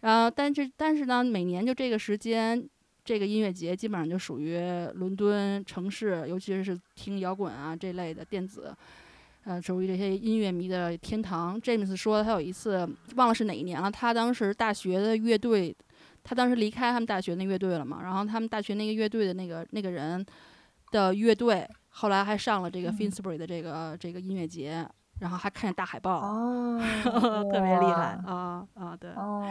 [0.00, 2.68] 然后但是但是呢，每年就这个时间，
[3.02, 4.58] 这个音乐节基本上就属于
[4.94, 8.74] 伦敦城市，尤其是听摇滚啊这类的电子。
[9.48, 11.58] 呃，属于这些音乐迷的天堂。
[11.62, 12.86] James 说，他有一次
[13.16, 15.74] 忘了是哪一年了，他当时大学的乐队，
[16.22, 20.22] 他当时离开他们大学那乐队了嘛，然后他们大学那个乐队的那个那个人
[20.92, 24.86] 的乐队，后来还上了这个 Finsbury 的这个这个音乐节。
[25.20, 26.78] 然后还看见大海报，哦，
[27.52, 28.96] 特别厉害啊啊！
[28.96, 29.44] 对，哦，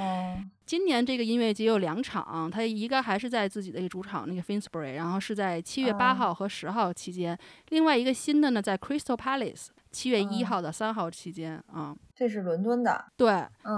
[0.65, 7.35] 今年这个音乐节有两场，它一个还是在自己的一个主场那个 Finsbury，然后是在七月八号和十号期间；
[7.67, 11.95] 另外一个新的呢，在 Crystal Palace，七月一号到三号期间啊。
[12.15, 13.29] 这是伦敦的，对。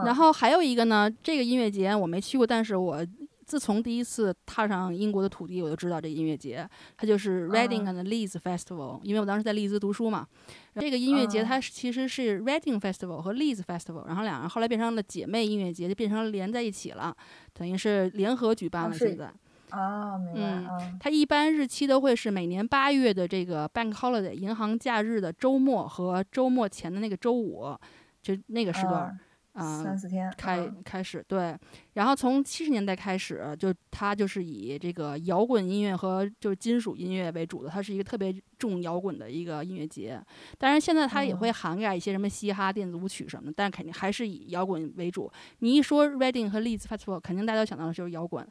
[0.05, 3.05] 然后还有一个呢，这个音乐节我没去过，但是我。
[3.49, 8.99] 自从第一次踏上英国的土地，我就知道这音乐节，它就是 Reading and Leeds Festival。
[9.01, 10.28] 因为我当时在利兹读书嘛，
[10.76, 17.12] 这个音乐节它其实是 Reading Festival 和 Leeds Festival，然后两人后来变成了姐妹音乐节，就变成了连在一起了，
[17.51, 18.95] 等于是联合举办了。
[18.95, 19.34] 现在
[19.70, 20.78] 啊，明白。
[20.82, 27.78] 嗯，它一般日期都会是每年八月的这个 Bank Holiday 银行假日的周末和周末前的那个周五，
[28.22, 29.17] 就那个时段。
[29.53, 31.57] 啊，三四天开开始对，
[31.93, 40.24] 然后从七十年代开始，就它就是以这个摇滚音乐和就是金属音乐为主的，它是一个特别重摇滚的一个音乐节。
[40.57, 45.30] 当然现在它也会涵盖一些什么嘻哈、电子舞曲什么的，但是肯定还是以摇滚为主。
[45.57, 48.47] 你一说 Reading 和 Leeds Festival，肯定大家想到的就是摇滚。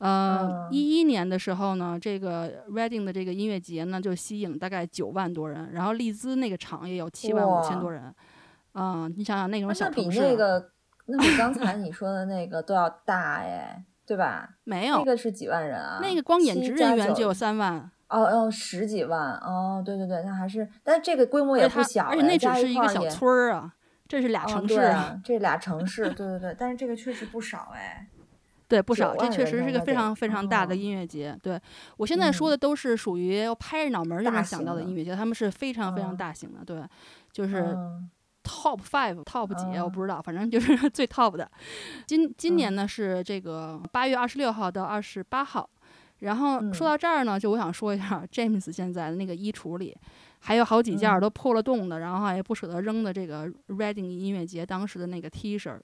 [0.00, 8.12] 呃，一一年的时候呢，这个 Reading 的这个音乐节呢就吸引大概九万多人，然后利兹那个场也有七万五千多人。
[8.74, 10.70] 嗯，你想想那种小城市，那比那个，
[11.06, 14.48] 那比刚才 你说的那个都要大哎，对吧？
[14.64, 15.98] 没有，那个是几万人啊？
[16.00, 17.90] 那个光演职人员就有三万。
[18.08, 23.72] 哦哦，十几万哦，对对对，那还是，但这个规模也不小，而且那只是一个小村儿啊，
[24.08, 28.08] 这是俩城市啊，这俩 城市，对对对，但是这个确实不少哎，
[28.70, 31.38] 对，不少，这确实是一个非常非常大的音乐节。
[31.42, 31.60] 对
[31.98, 36.82] 我现在说的都是属于拍着脑门就能想到的音乐节，他们是非常非常大型的，对，
[37.30, 37.76] 就是。
[38.42, 41.48] Top five, top 几我不知道，反正就是 最 top 的。
[42.06, 45.68] 今今年呢是这个八月二十六号到二十八号。
[46.20, 49.94] 然后说到这儿呢，就我想说一下，James 现在的那个衣橱里
[50.40, 55.78] 还有好几件都破了洞的，然后也不舍得扔的这个 Reading 音乐节当时的那个 T 恤，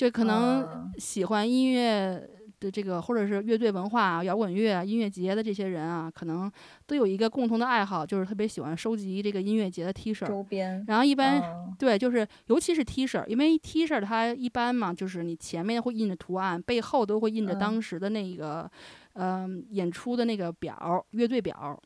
[0.00, 2.26] 就可能喜欢音乐。
[2.60, 6.52] 的这个或者是乐队文化、摇滚乐、音乐节的这些人啊，可能
[6.86, 10.84] 都有一个共同的爱好，就是特别喜欢收集这个音乐节的 T 恤周边。
[10.86, 11.42] 然后一般
[11.78, 18.70] 对，就是尤其是 T 恤，因为 T 恤它一般嘛，就是你前面会印着图案，背后都会印着当时的那个，
[19.14, 21.82] 嗯，演出的那个表，乐队表。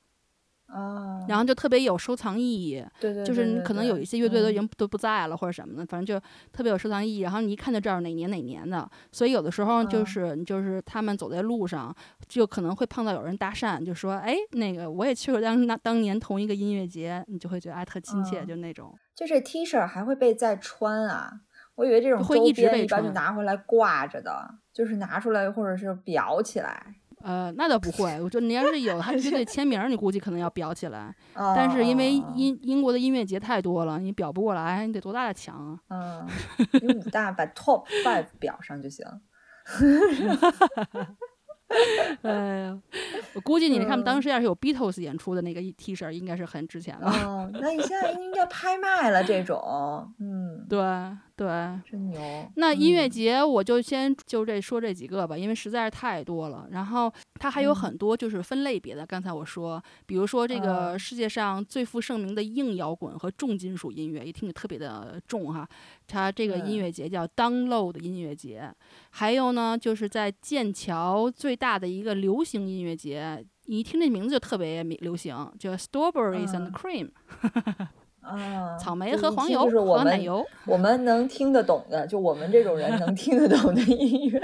[0.75, 6.21] 啊，然后就特别有收藏意义，对对，就是你可能有一些乐队都已经都不在了或者什么的，反正就
[6.53, 7.21] 特别有收藏意义。
[7.21, 11.95] 然后你一看就知道哪年哪年的，所以有的时候就是你就是他们走在路上，
[12.29, 18.93] 就可能会碰到有人搭讪，就说哎，那个我也去过当那当年同一个音乐节，你就会觉得哎特亲切，就那种。
[19.15, 21.31] 就这 T 恤还会被再穿啊？
[21.77, 26.95] 我以为这种会一直被穿，就拿回来挂着的，就是拿出来或者是裱起来。
[27.25, 28.21] 呃，那倒不会。
[28.21, 31.15] 我觉得你要是有他乐队签名，你估计可能要裱起来。
[31.35, 35.81] 但是因为英英国的音乐节太多了，你裱不过来，你得多大的墙啊？
[35.89, 36.29] 嗯，
[36.83, 39.07] 你五大把 top five 裱上就行。
[42.21, 42.79] 哎呀，
[43.33, 47.11] 我估计你他们当时要是有 Beatles 演出的那个 T 恤，应该是很值钱了。
[47.11, 49.59] 哦，那你现在应该拍卖了这种。
[50.21, 50.79] 嗯，对。
[51.37, 51.49] 对，
[51.91, 52.49] 真牛。
[52.55, 56.69] 那音乐节我就先就这说这几个吧，因为实在是太多了。
[56.71, 59.05] 然后它还有很多就是分类别的。
[59.05, 65.69] 刚才我说，比如说这个世界上最负盛名的硬摇滚和重金属音乐，一听就特别的重哈。
[66.07, 68.73] 它这个音乐节叫 Download 音乐节。
[69.11, 77.11] 还有呢，就是在剑桥最大的一个流行音乐节，你一听这名字就特别流行，叫 Strawberries and Cream。
[78.25, 84.41] 啊，草莓和黄油和奶油，我们能听得懂的，就我们这种人能 听得懂的音乐。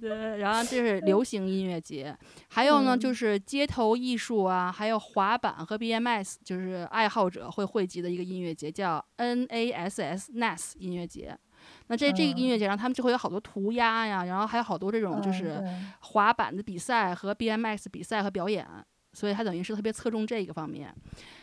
[0.00, 2.16] 对，然后这是流行音乐节，
[2.48, 11.38] 还有呢嗯就是街头艺术啊，还有滑板和 BMS，就是爱好者会汇集的一个音乐节，叫 NASS NAS 音乐节。
[11.86, 15.64] 那这这个音乐节上，他们就会有好多涂鸦呀，然后还有好多这种就嗯是
[16.00, 18.66] 滑板的比赛和 BMS 比赛和表演，
[19.12, 20.92] 所以它等于是特别侧重这个方面。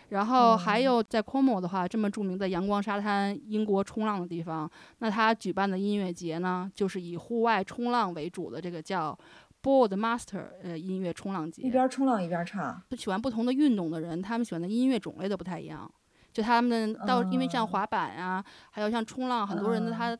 [0.10, 0.84] 然后还嗯。
[0.84, 9.18] 有在 Como 的话，这么著名的阳光沙滩、英国冲浪的地方，那他举办的音乐节呢，就是以户外冲浪为主的这个叫
[9.62, 11.72] Board Master 呃音乐冲浪节一节。
[11.72, 15.90] 边冲浪一边唱，喜欢不同的运动的人，他们喜欢的音乐种类都不太一样。
[16.32, 17.68] 就他们到，因为像嗯。
[17.68, 19.94] 滑板啊，还有像冲浪，很多人的嗯。
[19.94, 20.18] 他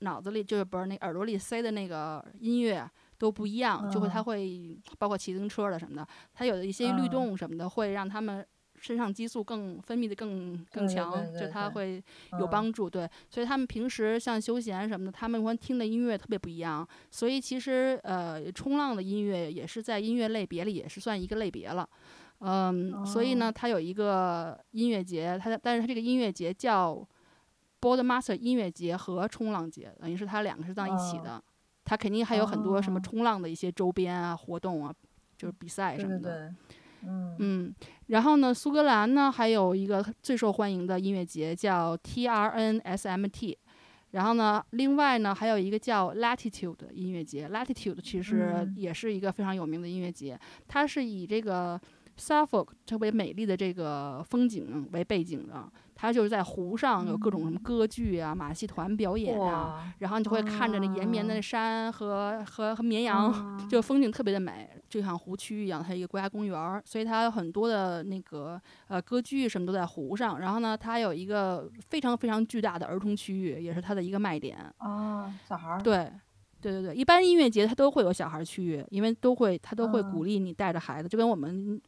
[0.00, 2.84] 脑子里就是不是那耳朵里塞的那个音乐
[3.18, 4.24] 都不一样，就会他嗯。
[4.24, 7.10] 会包括骑自行车的什么的，他有的一些律嗯。
[7.10, 8.44] 动什么的，会让他们
[8.84, 12.02] 身上激素更分泌的更更强，对对就它会
[12.38, 12.90] 有嗯帮助。
[12.90, 16.86] 对，所以他们平时像休闲什么的，他们会听的音乐特别不一样。
[17.10, 21.88] 所以其实呃，冲浪的音乐也是在音乐类别里也是算一个类别了。
[22.40, 27.02] 嗯，所以呢，哦它有一个音乐节，它但是它这个音乐节叫
[27.80, 31.44] Boardmaster 音乐节和冲浪节，等于是它两个是在一起哦的。
[31.86, 34.94] 它肯定还有很多什么哦冲浪的一些周边啊、活动啊，
[35.38, 36.18] 就是比赛什么的。
[36.18, 36.76] 对对，
[37.06, 37.36] 嗯。
[37.38, 37.74] 嗯，
[38.06, 43.56] 然后呢，苏格兰呢还有一个最受欢迎的音乐节叫 TRNSMT，
[44.12, 48.74] 然后呢，另外呢还有一个叫 Latitude 音乐节，Latitude 其实嗯。
[48.76, 50.38] 也是一个非常有名的音乐节，
[50.68, 51.80] 它是以这个
[52.18, 61.40] Suffolk 特别美丽的这个风景为背景的，它就是在湖上有各种什么歌剧啊、马戏团表演啊，然后你就会看着那延绵的啊。
[61.40, 70.38] 山和和和绵羊，啊 就风景特别的美，就像湖区一样，它一个国家公园儿，所以它有很多的那个呃歌剧什么都在湖上。
[70.40, 74.58] 然后呢，它有一个非常非常巨大的儿童区域，也是它的一个卖点。
[74.78, 76.10] 啊，小孩儿，对，
[76.60, 80.10] 对对对，一般音乐节它都会有小孩儿区域，因为都会它都会嗯。
[80.10, 81.80] 鼓励你带着孩子，就跟我们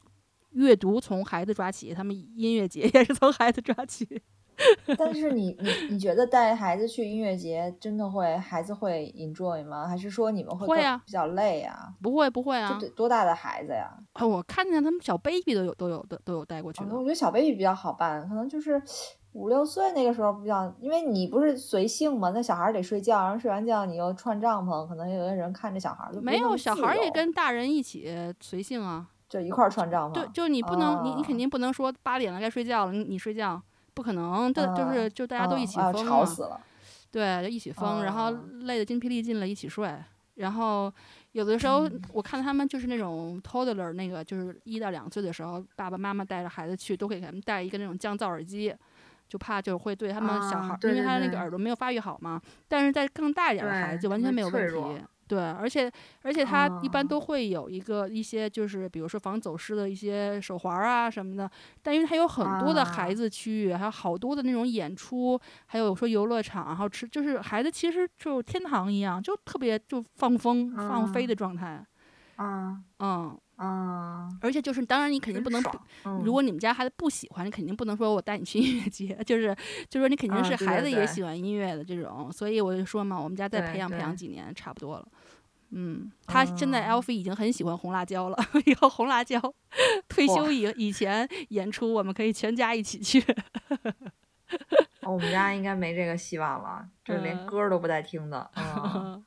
[0.51, 4.21] 阅读从孩子抓起，他们音乐节也是从孩子抓起。
[4.97, 9.87] 但是你你 你觉得带孩子去音乐节真的会孩子会 enjoy 吗？
[9.87, 11.93] 还是说你们会会啊比较累啊？
[12.01, 13.87] 不会不会啊，得多大的孩子呀？
[14.13, 16.95] 啊我看见他们小 baby 都有都有的都有带过去哦的。
[16.95, 18.81] 我觉得小 baby 比较好办，可能就是
[19.33, 29.05] 五六岁那个时候比较，因为你不是随性嘛，那小孩得睡觉，然后睡完觉你又串帐篷，可能有的人看着小孩就没有，小孩也跟大人一起随性啊。
[29.29, 30.13] 就一块儿串帐篷。
[30.13, 33.61] 对，就你不能，你你肯哦定不能说八点了该睡觉了，你你睡觉
[33.93, 36.59] 不可能，这就是啊就大家都一起疯嘛，吵死了。
[37.11, 39.93] 对，就一起疯，然后哦累得精疲力尽了，一起睡。
[40.35, 40.93] 然后
[41.31, 48.73] 有的时候嗯我看他们就是那种 toddler 那个，就是一到两岁的时候，爸爸妈妈带着孩子去，都会给他们带一个那种降噪耳机。
[49.29, 52.41] 就怕就会对他们小孩因为他那个耳朵没有发育好嘛。
[52.65, 55.01] 但是在更大一点儿的孩子就完全没有问题。
[55.27, 61.51] 对，而且而且它一般啊都会有一个一些就是比如说防走失的一些手环啊什么的，
[61.81, 63.13] 但因为它有很多的孩啊。
[63.17, 71.83] 子区域，还有好多的那种演出，还有说游乐场，然后吃就是孩子其实就天堂一样，就特别就放风放飞啊的状态。
[72.35, 72.79] 啊。
[72.99, 74.29] 嗯，啊！
[74.41, 75.63] 而且就是当然你肯定不能，
[76.05, 79.55] 嗯如果你们家孩子不喜欢，你肯定不能说我带你去音乐节，就是
[79.89, 85.07] 就是说你肯定啊是孩子也喜欢音乐的这种，所以我就说嘛，我们家再培养培养几年差不多了。
[85.71, 88.37] 嗯，他现在啊 Alfie 已经很喜欢红辣椒了。
[88.65, 89.39] 以后红辣椒
[90.07, 93.21] 退休哇以以前演出，我们可以全家一起去。
[95.01, 98.49] 哦我们家应该没这个希望了，这连嗯歌儿都不带听的。
[98.55, 99.23] 嗯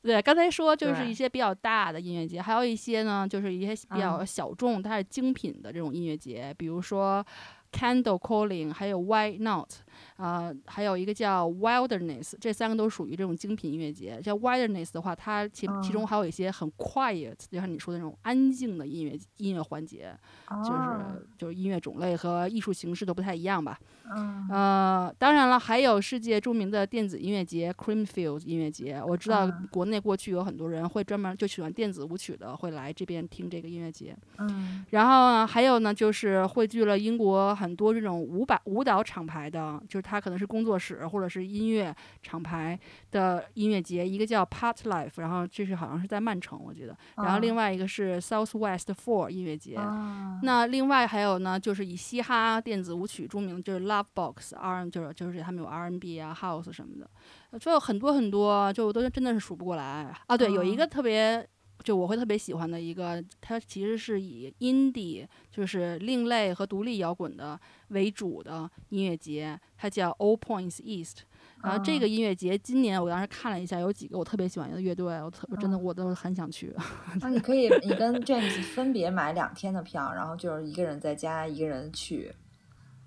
[0.00, 7.24] 对，刚才说就是对一些比较大的音乐节，还有一些呢，就是一些比较嗯小众，但是精品的这种音乐节，比如说
[7.72, 9.70] Candle Calling，还有 Why Not，
[10.16, 14.20] 呃，还有一个叫 Wilderness，这三个都属于这种精品音乐节。
[14.22, 20.12] 叫 Wilderness 的话，它其其中嗯还有一些很 quiet，就像你说的那种安静的音乐音乐环节，
[20.48, 23.78] 就啊是就是音乐种类和艺术形式都不太一样吧。
[24.10, 29.02] 嗯呃，当然了，还有世界著名的电子音乐节 Creamfields 音乐节。
[29.06, 34.16] 我知道嗯国内过去有很多人会专门就喜欢电子舞曲的，会来这边听这个音乐节。
[34.38, 42.78] 嗯然后呢，还有呢，就是汇聚了英国很多这种舞蹈舞蹈厂牌的，就是它可能是工作室或者是音乐厂牌
[43.10, 44.06] 的音乐节。
[44.06, 46.96] 一个叫 Part Life，然后这是好像是在曼城，我记得。
[47.16, 49.74] 然后另外一个是 South West Four 音乐节。
[49.74, 57.10] 啊那另外还有呢，就是以嘻哈电子舞曲著名，就是 Love Box R，就是就是他们有 R&B 啊、House 什么的，
[57.50, 60.36] 呃就有很多很多，就我都真的是数不过来啊。
[60.36, 61.44] 对，有一个特别
[61.84, 67.58] 就我会特别喜欢的一个，它其实是以 indie 就是另类和独立摇滚的
[67.88, 71.18] 为主的音乐节，它叫 All Points East。
[71.62, 76.72] 然后这个音乐节今年我当时看了一下，有几个我特别喜欢的乐队，我特我真的我都很想去。
[77.20, 82.32] 那你可以，你跟 James 分别买两天的票，然后就是一个人在家，一个人去，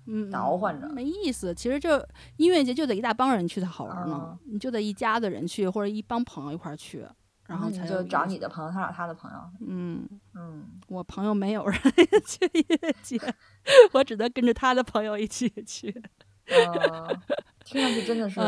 [0.06, 0.86] 嗯，倒换着。
[0.90, 1.54] 没意思。
[1.54, 1.96] 其实就
[2.36, 7.06] 音乐节就得一大帮人去才好玩呢，你就得一家子人去，或者一帮朋友一块儿去。
[7.52, 9.36] 然后才就找你的朋友，他找他的朋友。
[9.66, 11.78] 嗯嗯，我朋友没有人
[12.26, 13.20] 去音乐节，
[13.92, 15.94] 我只能跟着他的朋友一起去。
[16.48, 17.20] 嗯，
[17.64, 18.40] 听上去真的 是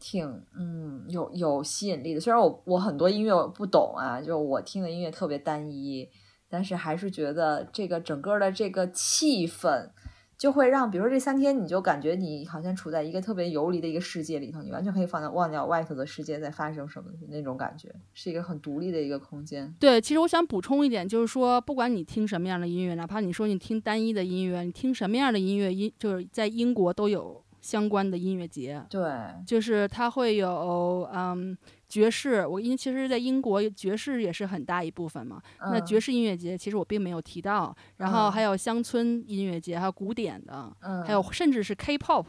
[0.00, 2.20] 挺嗯有有吸引力的。
[2.20, 6.08] 虽然我我很多音乐不懂啊，就我听的音乐特别单一，
[6.48, 9.90] 但是还是觉得这个整个的这个气氛。
[10.36, 19.74] 就会让，比如说这三天，你就感觉你好像处在一个特别游离的一个世界里头，你完全可以放在忘掉外头的世界在发生什么那种感觉，是一个很独立的一个空间。
[19.78, 28.84] 对，其实我想补充一点，就是说，不管你听什么样的音乐，哪怕你说你听单一的音乐，你听什么样的音乐，音就是在英国都有相关的音乐节。
[28.90, 29.02] 对，
[29.46, 31.56] 就是它会有，嗯。
[31.94, 35.40] 爵士，我因其实，在英国爵士也是很大一部分嘛。
[35.60, 40.76] 那爵士音乐节其实我并没有提到，然后还有乡村音乐节，还有古典的，
[41.06, 42.26] 还有甚至是 K-pop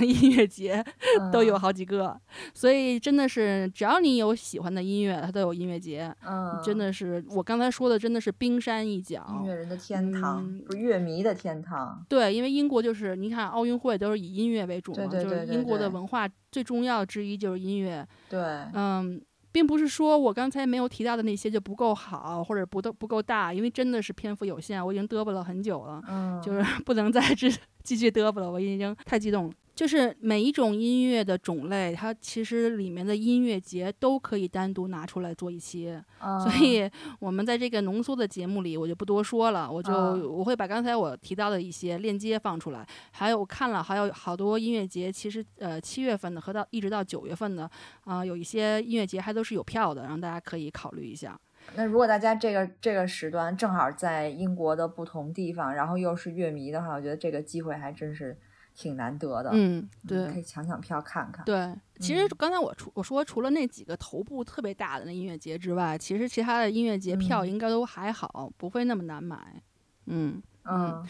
[0.00, 0.84] 音乐节
[1.32, 2.18] 都有好几个。
[2.54, 6.14] 所以真的是，只要你有喜欢的音乐，它都有音乐节。
[6.26, 12.04] 嗯，真的是我刚才说的，真的是冰山一角，音乐人的天堂，不是乐迷的天堂。
[12.08, 16.28] 对，因为英国就是你看奥运会都是以音乐为主嘛，就是英国的文化。
[16.52, 18.40] 最重要之一就是音乐，对，
[18.74, 27.48] 嗯，并不是说我刚才没有提到的那些就不够好，或者不都不够大，因为真的是篇幅有限，我已经嘚啵了很久了，嗯，就是 不能再 继
[27.82, 29.52] 继续嘚啵了，我已经太激动了。
[29.72, 47.70] 就是每一种音乐的种类，它其实里面的音乐节都可以单独拿出来做一期，所以我们在这个浓缩的节目里，我就不多说了，我就我会把刚才我提到的一些链接放出来，还有我看了还有好多音乐节，其实呃七月份的和到一直到九月份的
[48.04, 51.40] 啊，有一些音乐节还都是有票的，让大家可以考虑一下。
[51.76, 58.36] 那如果大家这个这个时段正好在英国的不同地方，然后又是乐迷的话，我觉得这个机会还真是。
[58.72, 61.44] 挺难得的，嗯，对，可以抢抢票看看。
[61.44, 69.60] 对，其实刚才我除我说除了那几个头部特别大的那音乐节之外，其实其他的音乐节票应该都还好，不会那么难买。
[70.06, 71.04] 嗯嗯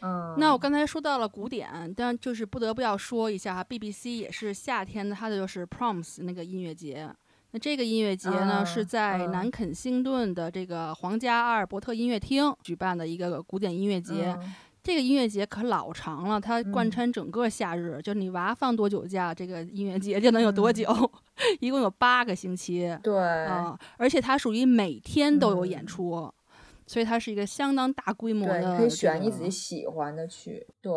[0.00, 0.34] 嗯。
[0.38, 7.08] 那我刚才说到了古典，但就是不得不要说一下，BBC 也是夏天的，它的就是 Proms 那个音乐节。
[7.54, 14.36] 那这个音乐节呢，是在南肯辛顿的这个皇家阿尔伯特音乐厅举办的一个古典音乐节。
[14.82, 20.84] 这个音乐节可老长了，它贯穿整个夏日，就是你娃放多久假，这个音乐节就能有多久，
[21.60, 22.98] 一共有八个星期。
[23.04, 26.28] 对，啊，而且它属于每天都有演出，
[26.88, 28.76] 所以它是一个相当大规模的。
[28.76, 30.92] 可以选你自己喜欢的去，对，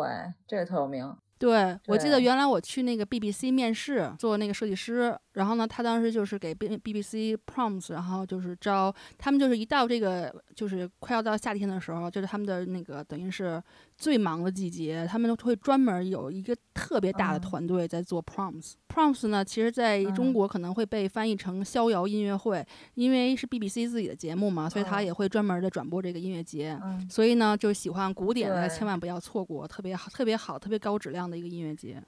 [0.48, 1.14] 这个特有名。
[1.38, 13.62] 对，我记得原来我去那个 BBC 面试做那个设计师，然后呢，他当时就是给 B BBC Proms，然后就是招他们，就是一到这个就是快要到夏天的时候，就是他们的那个等于是
[13.98, 18.74] 最忙的季节，他们都会专门有一个特别大的团队在做 Proms。
[18.88, 26.78] Proms 呢，其实在中国可能会被翻译成逍遥音乐会，因为是 BBC 自己的节目嘛，所以他也会专门的转播这个音乐节。
[27.10, 32.00] 所以呢，就喜欢古典的千万不要错过，特别好、特别好、特别高质量的一个音乐节。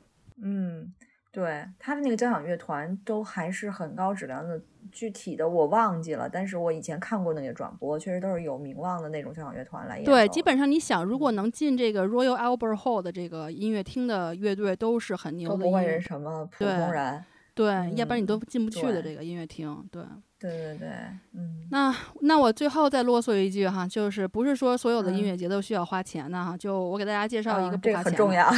[0.43, 0.95] 嗯，
[1.33, 4.61] 对，他的那个交响乐团都还是很高质量的，
[4.91, 10.05] 具体的我忘记了，但是我以前看过那个转播，确实都是有名望的那种交响乐团来演。
[10.05, 15.57] 对，基本上你想，如果能进这个 Royal Albert Hall 的这个音乐厅的乐队，都是很牛的。
[15.57, 17.25] 都不会是什么普通人。
[17.55, 19.87] 对，要不然你都进不去的这个音乐厅。
[19.91, 20.03] 对，
[20.39, 20.89] 对对对，
[21.35, 21.67] 嗯。
[21.71, 26.57] 那那我最后再啰嗦一句哈，就是不是说所有的音乐节都需要花钱的哈？
[26.57, 28.05] 就我给大家介绍一个不花钱。
[28.05, 28.51] 这个很重要。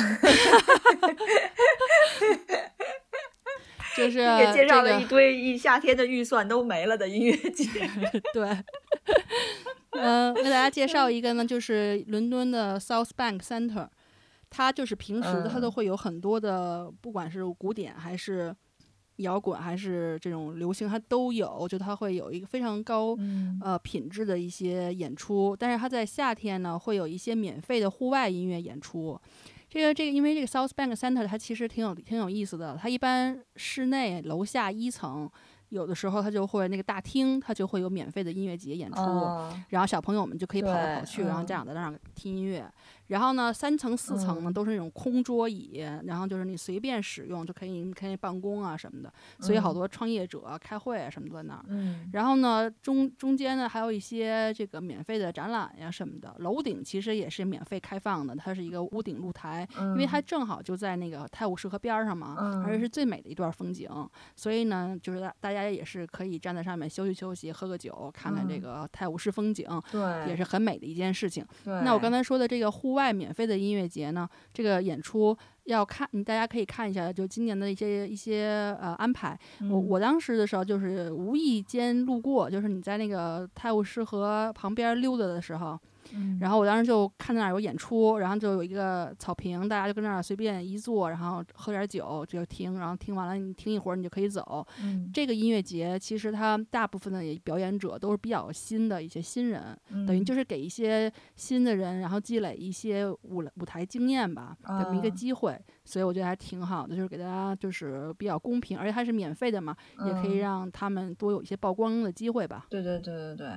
[3.97, 7.69] 就是也介绍了一堆一夏天的预算都没了的音乐节。
[8.33, 8.57] 对。
[9.91, 13.89] 嗯，给大家介绍一个呢，就是伦敦的 South Bank Center，
[14.49, 18.55] 它就是平时它都会有很多的，不管是古典还是。
[19.17, 23.17] 摇滚还是这种流行，它都有，就它会有一个非常高
[23.61, 25.57] 呃品质的一些演出。
[25.59, 29.21] 但是它在夏天呢，会有一些免费的户外音乐演出。
[29.69, 32.79] 这个这个，因为这个 South Bank Center 它其实挺有挺有意思的。
[32.81, 35.31] 它一般室内楼下一层。
[35.71, 39.01] 有的时候他就会那个大厅，他就会有免费的音乐节演出，
[39.71, 42.71] 然后小朋友们就可以跑来跑去，然后家长在那儿听音乐。
[43.13, 49.13] 然后呢，三层四层呢都是那种空桌椅，然后就是你随便使用就可以，可以办公啊什么的。
[49.39, 51.65] 所以好多创业者开会啊什么都在那儿。
[51.69, 56.35] 嗯，然后呢，中中间呢还有一些这个免费的展览呀什么的。
[56.39, 63.91] 楼顶其实也是免费开放的，它是一个屋顶露台，因为它正好就在那个泰晤士河边上嘛，而且是最美的一段风景。
[64.35, 71.45] 所以呢，就是大家也是可以站在上面休息休息，喝个酒，看看这个泰晤士风景，对，也是很美的一件事情。
[71.63, 75.35] 对，那我刚才说的这个户外免费的音乐节呢，这个演出
[75.65, 79.39] 要看，你大家可以看一下，就今年的一些一些呃安排。
[79.71, 85.81] 我我当时的时候就是无意间路过，就是你在那个泰晤士河旁边溜达的时候。
[86.41, 94.67] 然后我当时就看那儿有演出，然后就有一个草坪，大家就跟那儿随便一坐，然后喝点酒就听，然后听完了你听一会儿你就可以走。
[95.13, 105.59] 这个音乐节其实它大部分的表演者都是比较新的一些新人，等于就是给一些新的人，然后积累一些舞舞台经验吧，这么一个机会。
[105.85, 112.67] 所以我觉得还挺好的，就是给大家就是比较公平，而且它是免费的嘛，也可以让他们多有一些曝光的机会吧。
[112.71, 113.49] 对对对对对，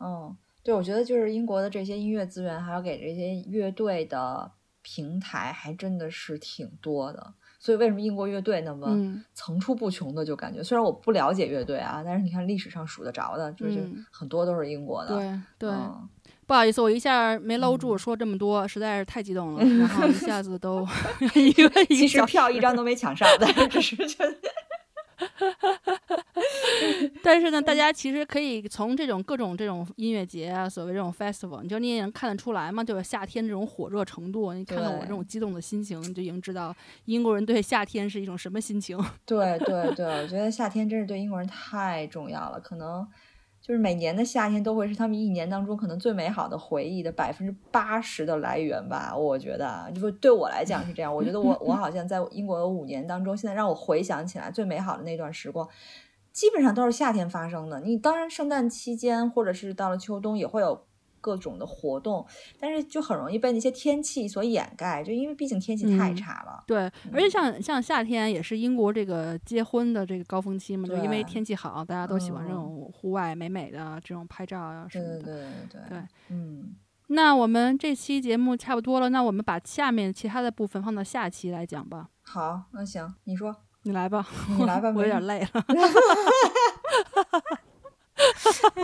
[0.00, 0.36] 嗯。
[0.64, 4.50] 对，我觉得就是英国的这些音乐资源，还有给这些乐队的
[4.80, 7.34] 平台，还真的是挺多的。
[7.60, 8.94] 所以为什么英国乐队那么
[9.32, 10.24] 层出不穷的？
[10.24, 15.16] 就感觉虽然我不了解乐队啊，但是你看历史上数得着的，就是很多都是英国的。
[15.16, 15.70] 对对，
[16.46, 20.86] 不好意思，我一下没搂住说这么多，实在是太激动了， 然后一下子都
[21.34, 21.84] 一个一个。
[21.86, 24.34] 其实票一张都没抢上，但是只是觉得。
[27.22, 34.52] 但是呢，大家其实可以从这种各种这种音乐节啊，所谓这种 festival，你就你也能看得出来嘛，就是夏天这种火热程度。
[34.52, 36.74] 你看到我这种激动的心情，你就已经知道
[37.06, 38.98] 英国人对夏天是一种什么心情。
[39.24, 43.06] 对对对，我觉得夏天真是对英国人太重要了，可能。
[43.66, 51.14] 就是每年的夏天都会是他们一年当中可能最美好的回忆的百分之八十的来源吧，我觉得，就对我来讲是这样。
[51.14, 55.66] 我觉得我我好像在英国的五年当中，现在让我回想起来最美好的那段时光，
[56.30, 57.80] 基本上都是夏天发生的。
[57.80, 60.84] 你当然圣诞期间或者是到了秋冬也会有。
[61.24, 62.26] 各种的活动，
[62.60, 66.62] 但是就很容易被那些天气所掩盖，就因为毕竟天气太差了。
[66.66, 75.22] 对，而且像像夏天也是英国这个结婚的这个高峰期嘛，就因为天气好，大家都喜欢这种户外美美的这种拍照啊什么的。
[75.22, 76.02] 对对对对。
[76.28, 76.74] 嗯，
[77.06, 82.10] 那我们这期节目差不多了，那我们把下面其他的部分放到下期来讲吧。
[82.20, 84.26] 好，那行，你说，你来吧，
[84.58, 85.64] 你来吧， 我有点累了。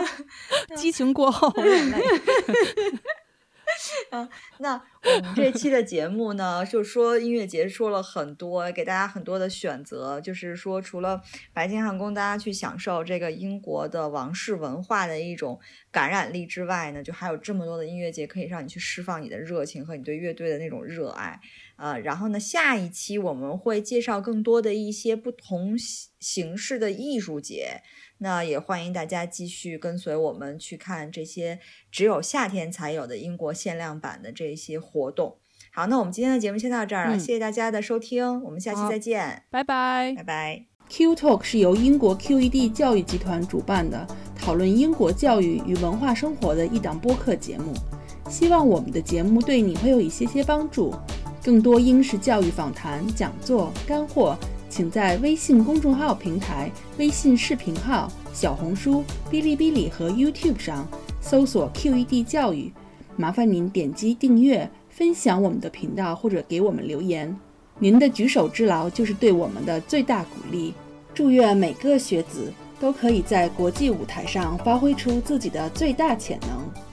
[0.75, 1.99] 激情过后，有点累。
[4.09, 4.27] 啊，
[4.59, 10.19] 那我们这期的节目呢，就说音乐节说了很多，给大家很多的选择。
[10.19, 11.21] 就是说，除了
[11.53, 15.57] 白金汉宫，大家去享受这个英国的王室文化的一种
[15.89, 21.39] 感染力之外呢，就还有这么多的音乐节可以让你去释放你的热情和你对乐队的那种热爱。
[21.77, 25.75] 呃，然后呢，下一期我们会介绍更多的一些不同
[26.19, 27.81] 形式的艺术节。
[28.23, 31.59] 那也欢迎大家继续跟随我们去看这些
[31.91, 35.37] 只有夏天才有的英国限量版的这些活动。
[35.73, 40.65] 好，那我们今天的节目先到这儿了，谢谢大家的收听，我们下期再见，拜拜，拜拜。
[40.89, 44.05] Q Talk 是由英国 QED 教育集团主办的，
[44.35, 47.73] 讨论英国教育与文化生活的一档播客节目。
[48.29, 50.93] 希望我们的节目对你会有一些些帮助。
[51.43, 54.37] 更多英式教育访谈、讲座、干货。
[54.71, 60.87] 请在微信公众号平台、微信视频号、小红书、哔哩哔哩和 YouTube 上
[61.19, 62.71] 搜索 QED 教育，
[63.17, 67.37] 麻烦您点击订阅、分享我们的频道或者给我们留言。
[67.79, 70.73] 您的举手之劳就是对我们的最大鼓励。
[71.13, 76.90] 祝愿每个学子都可以在国际舞台上发挥出自己的最大潜能。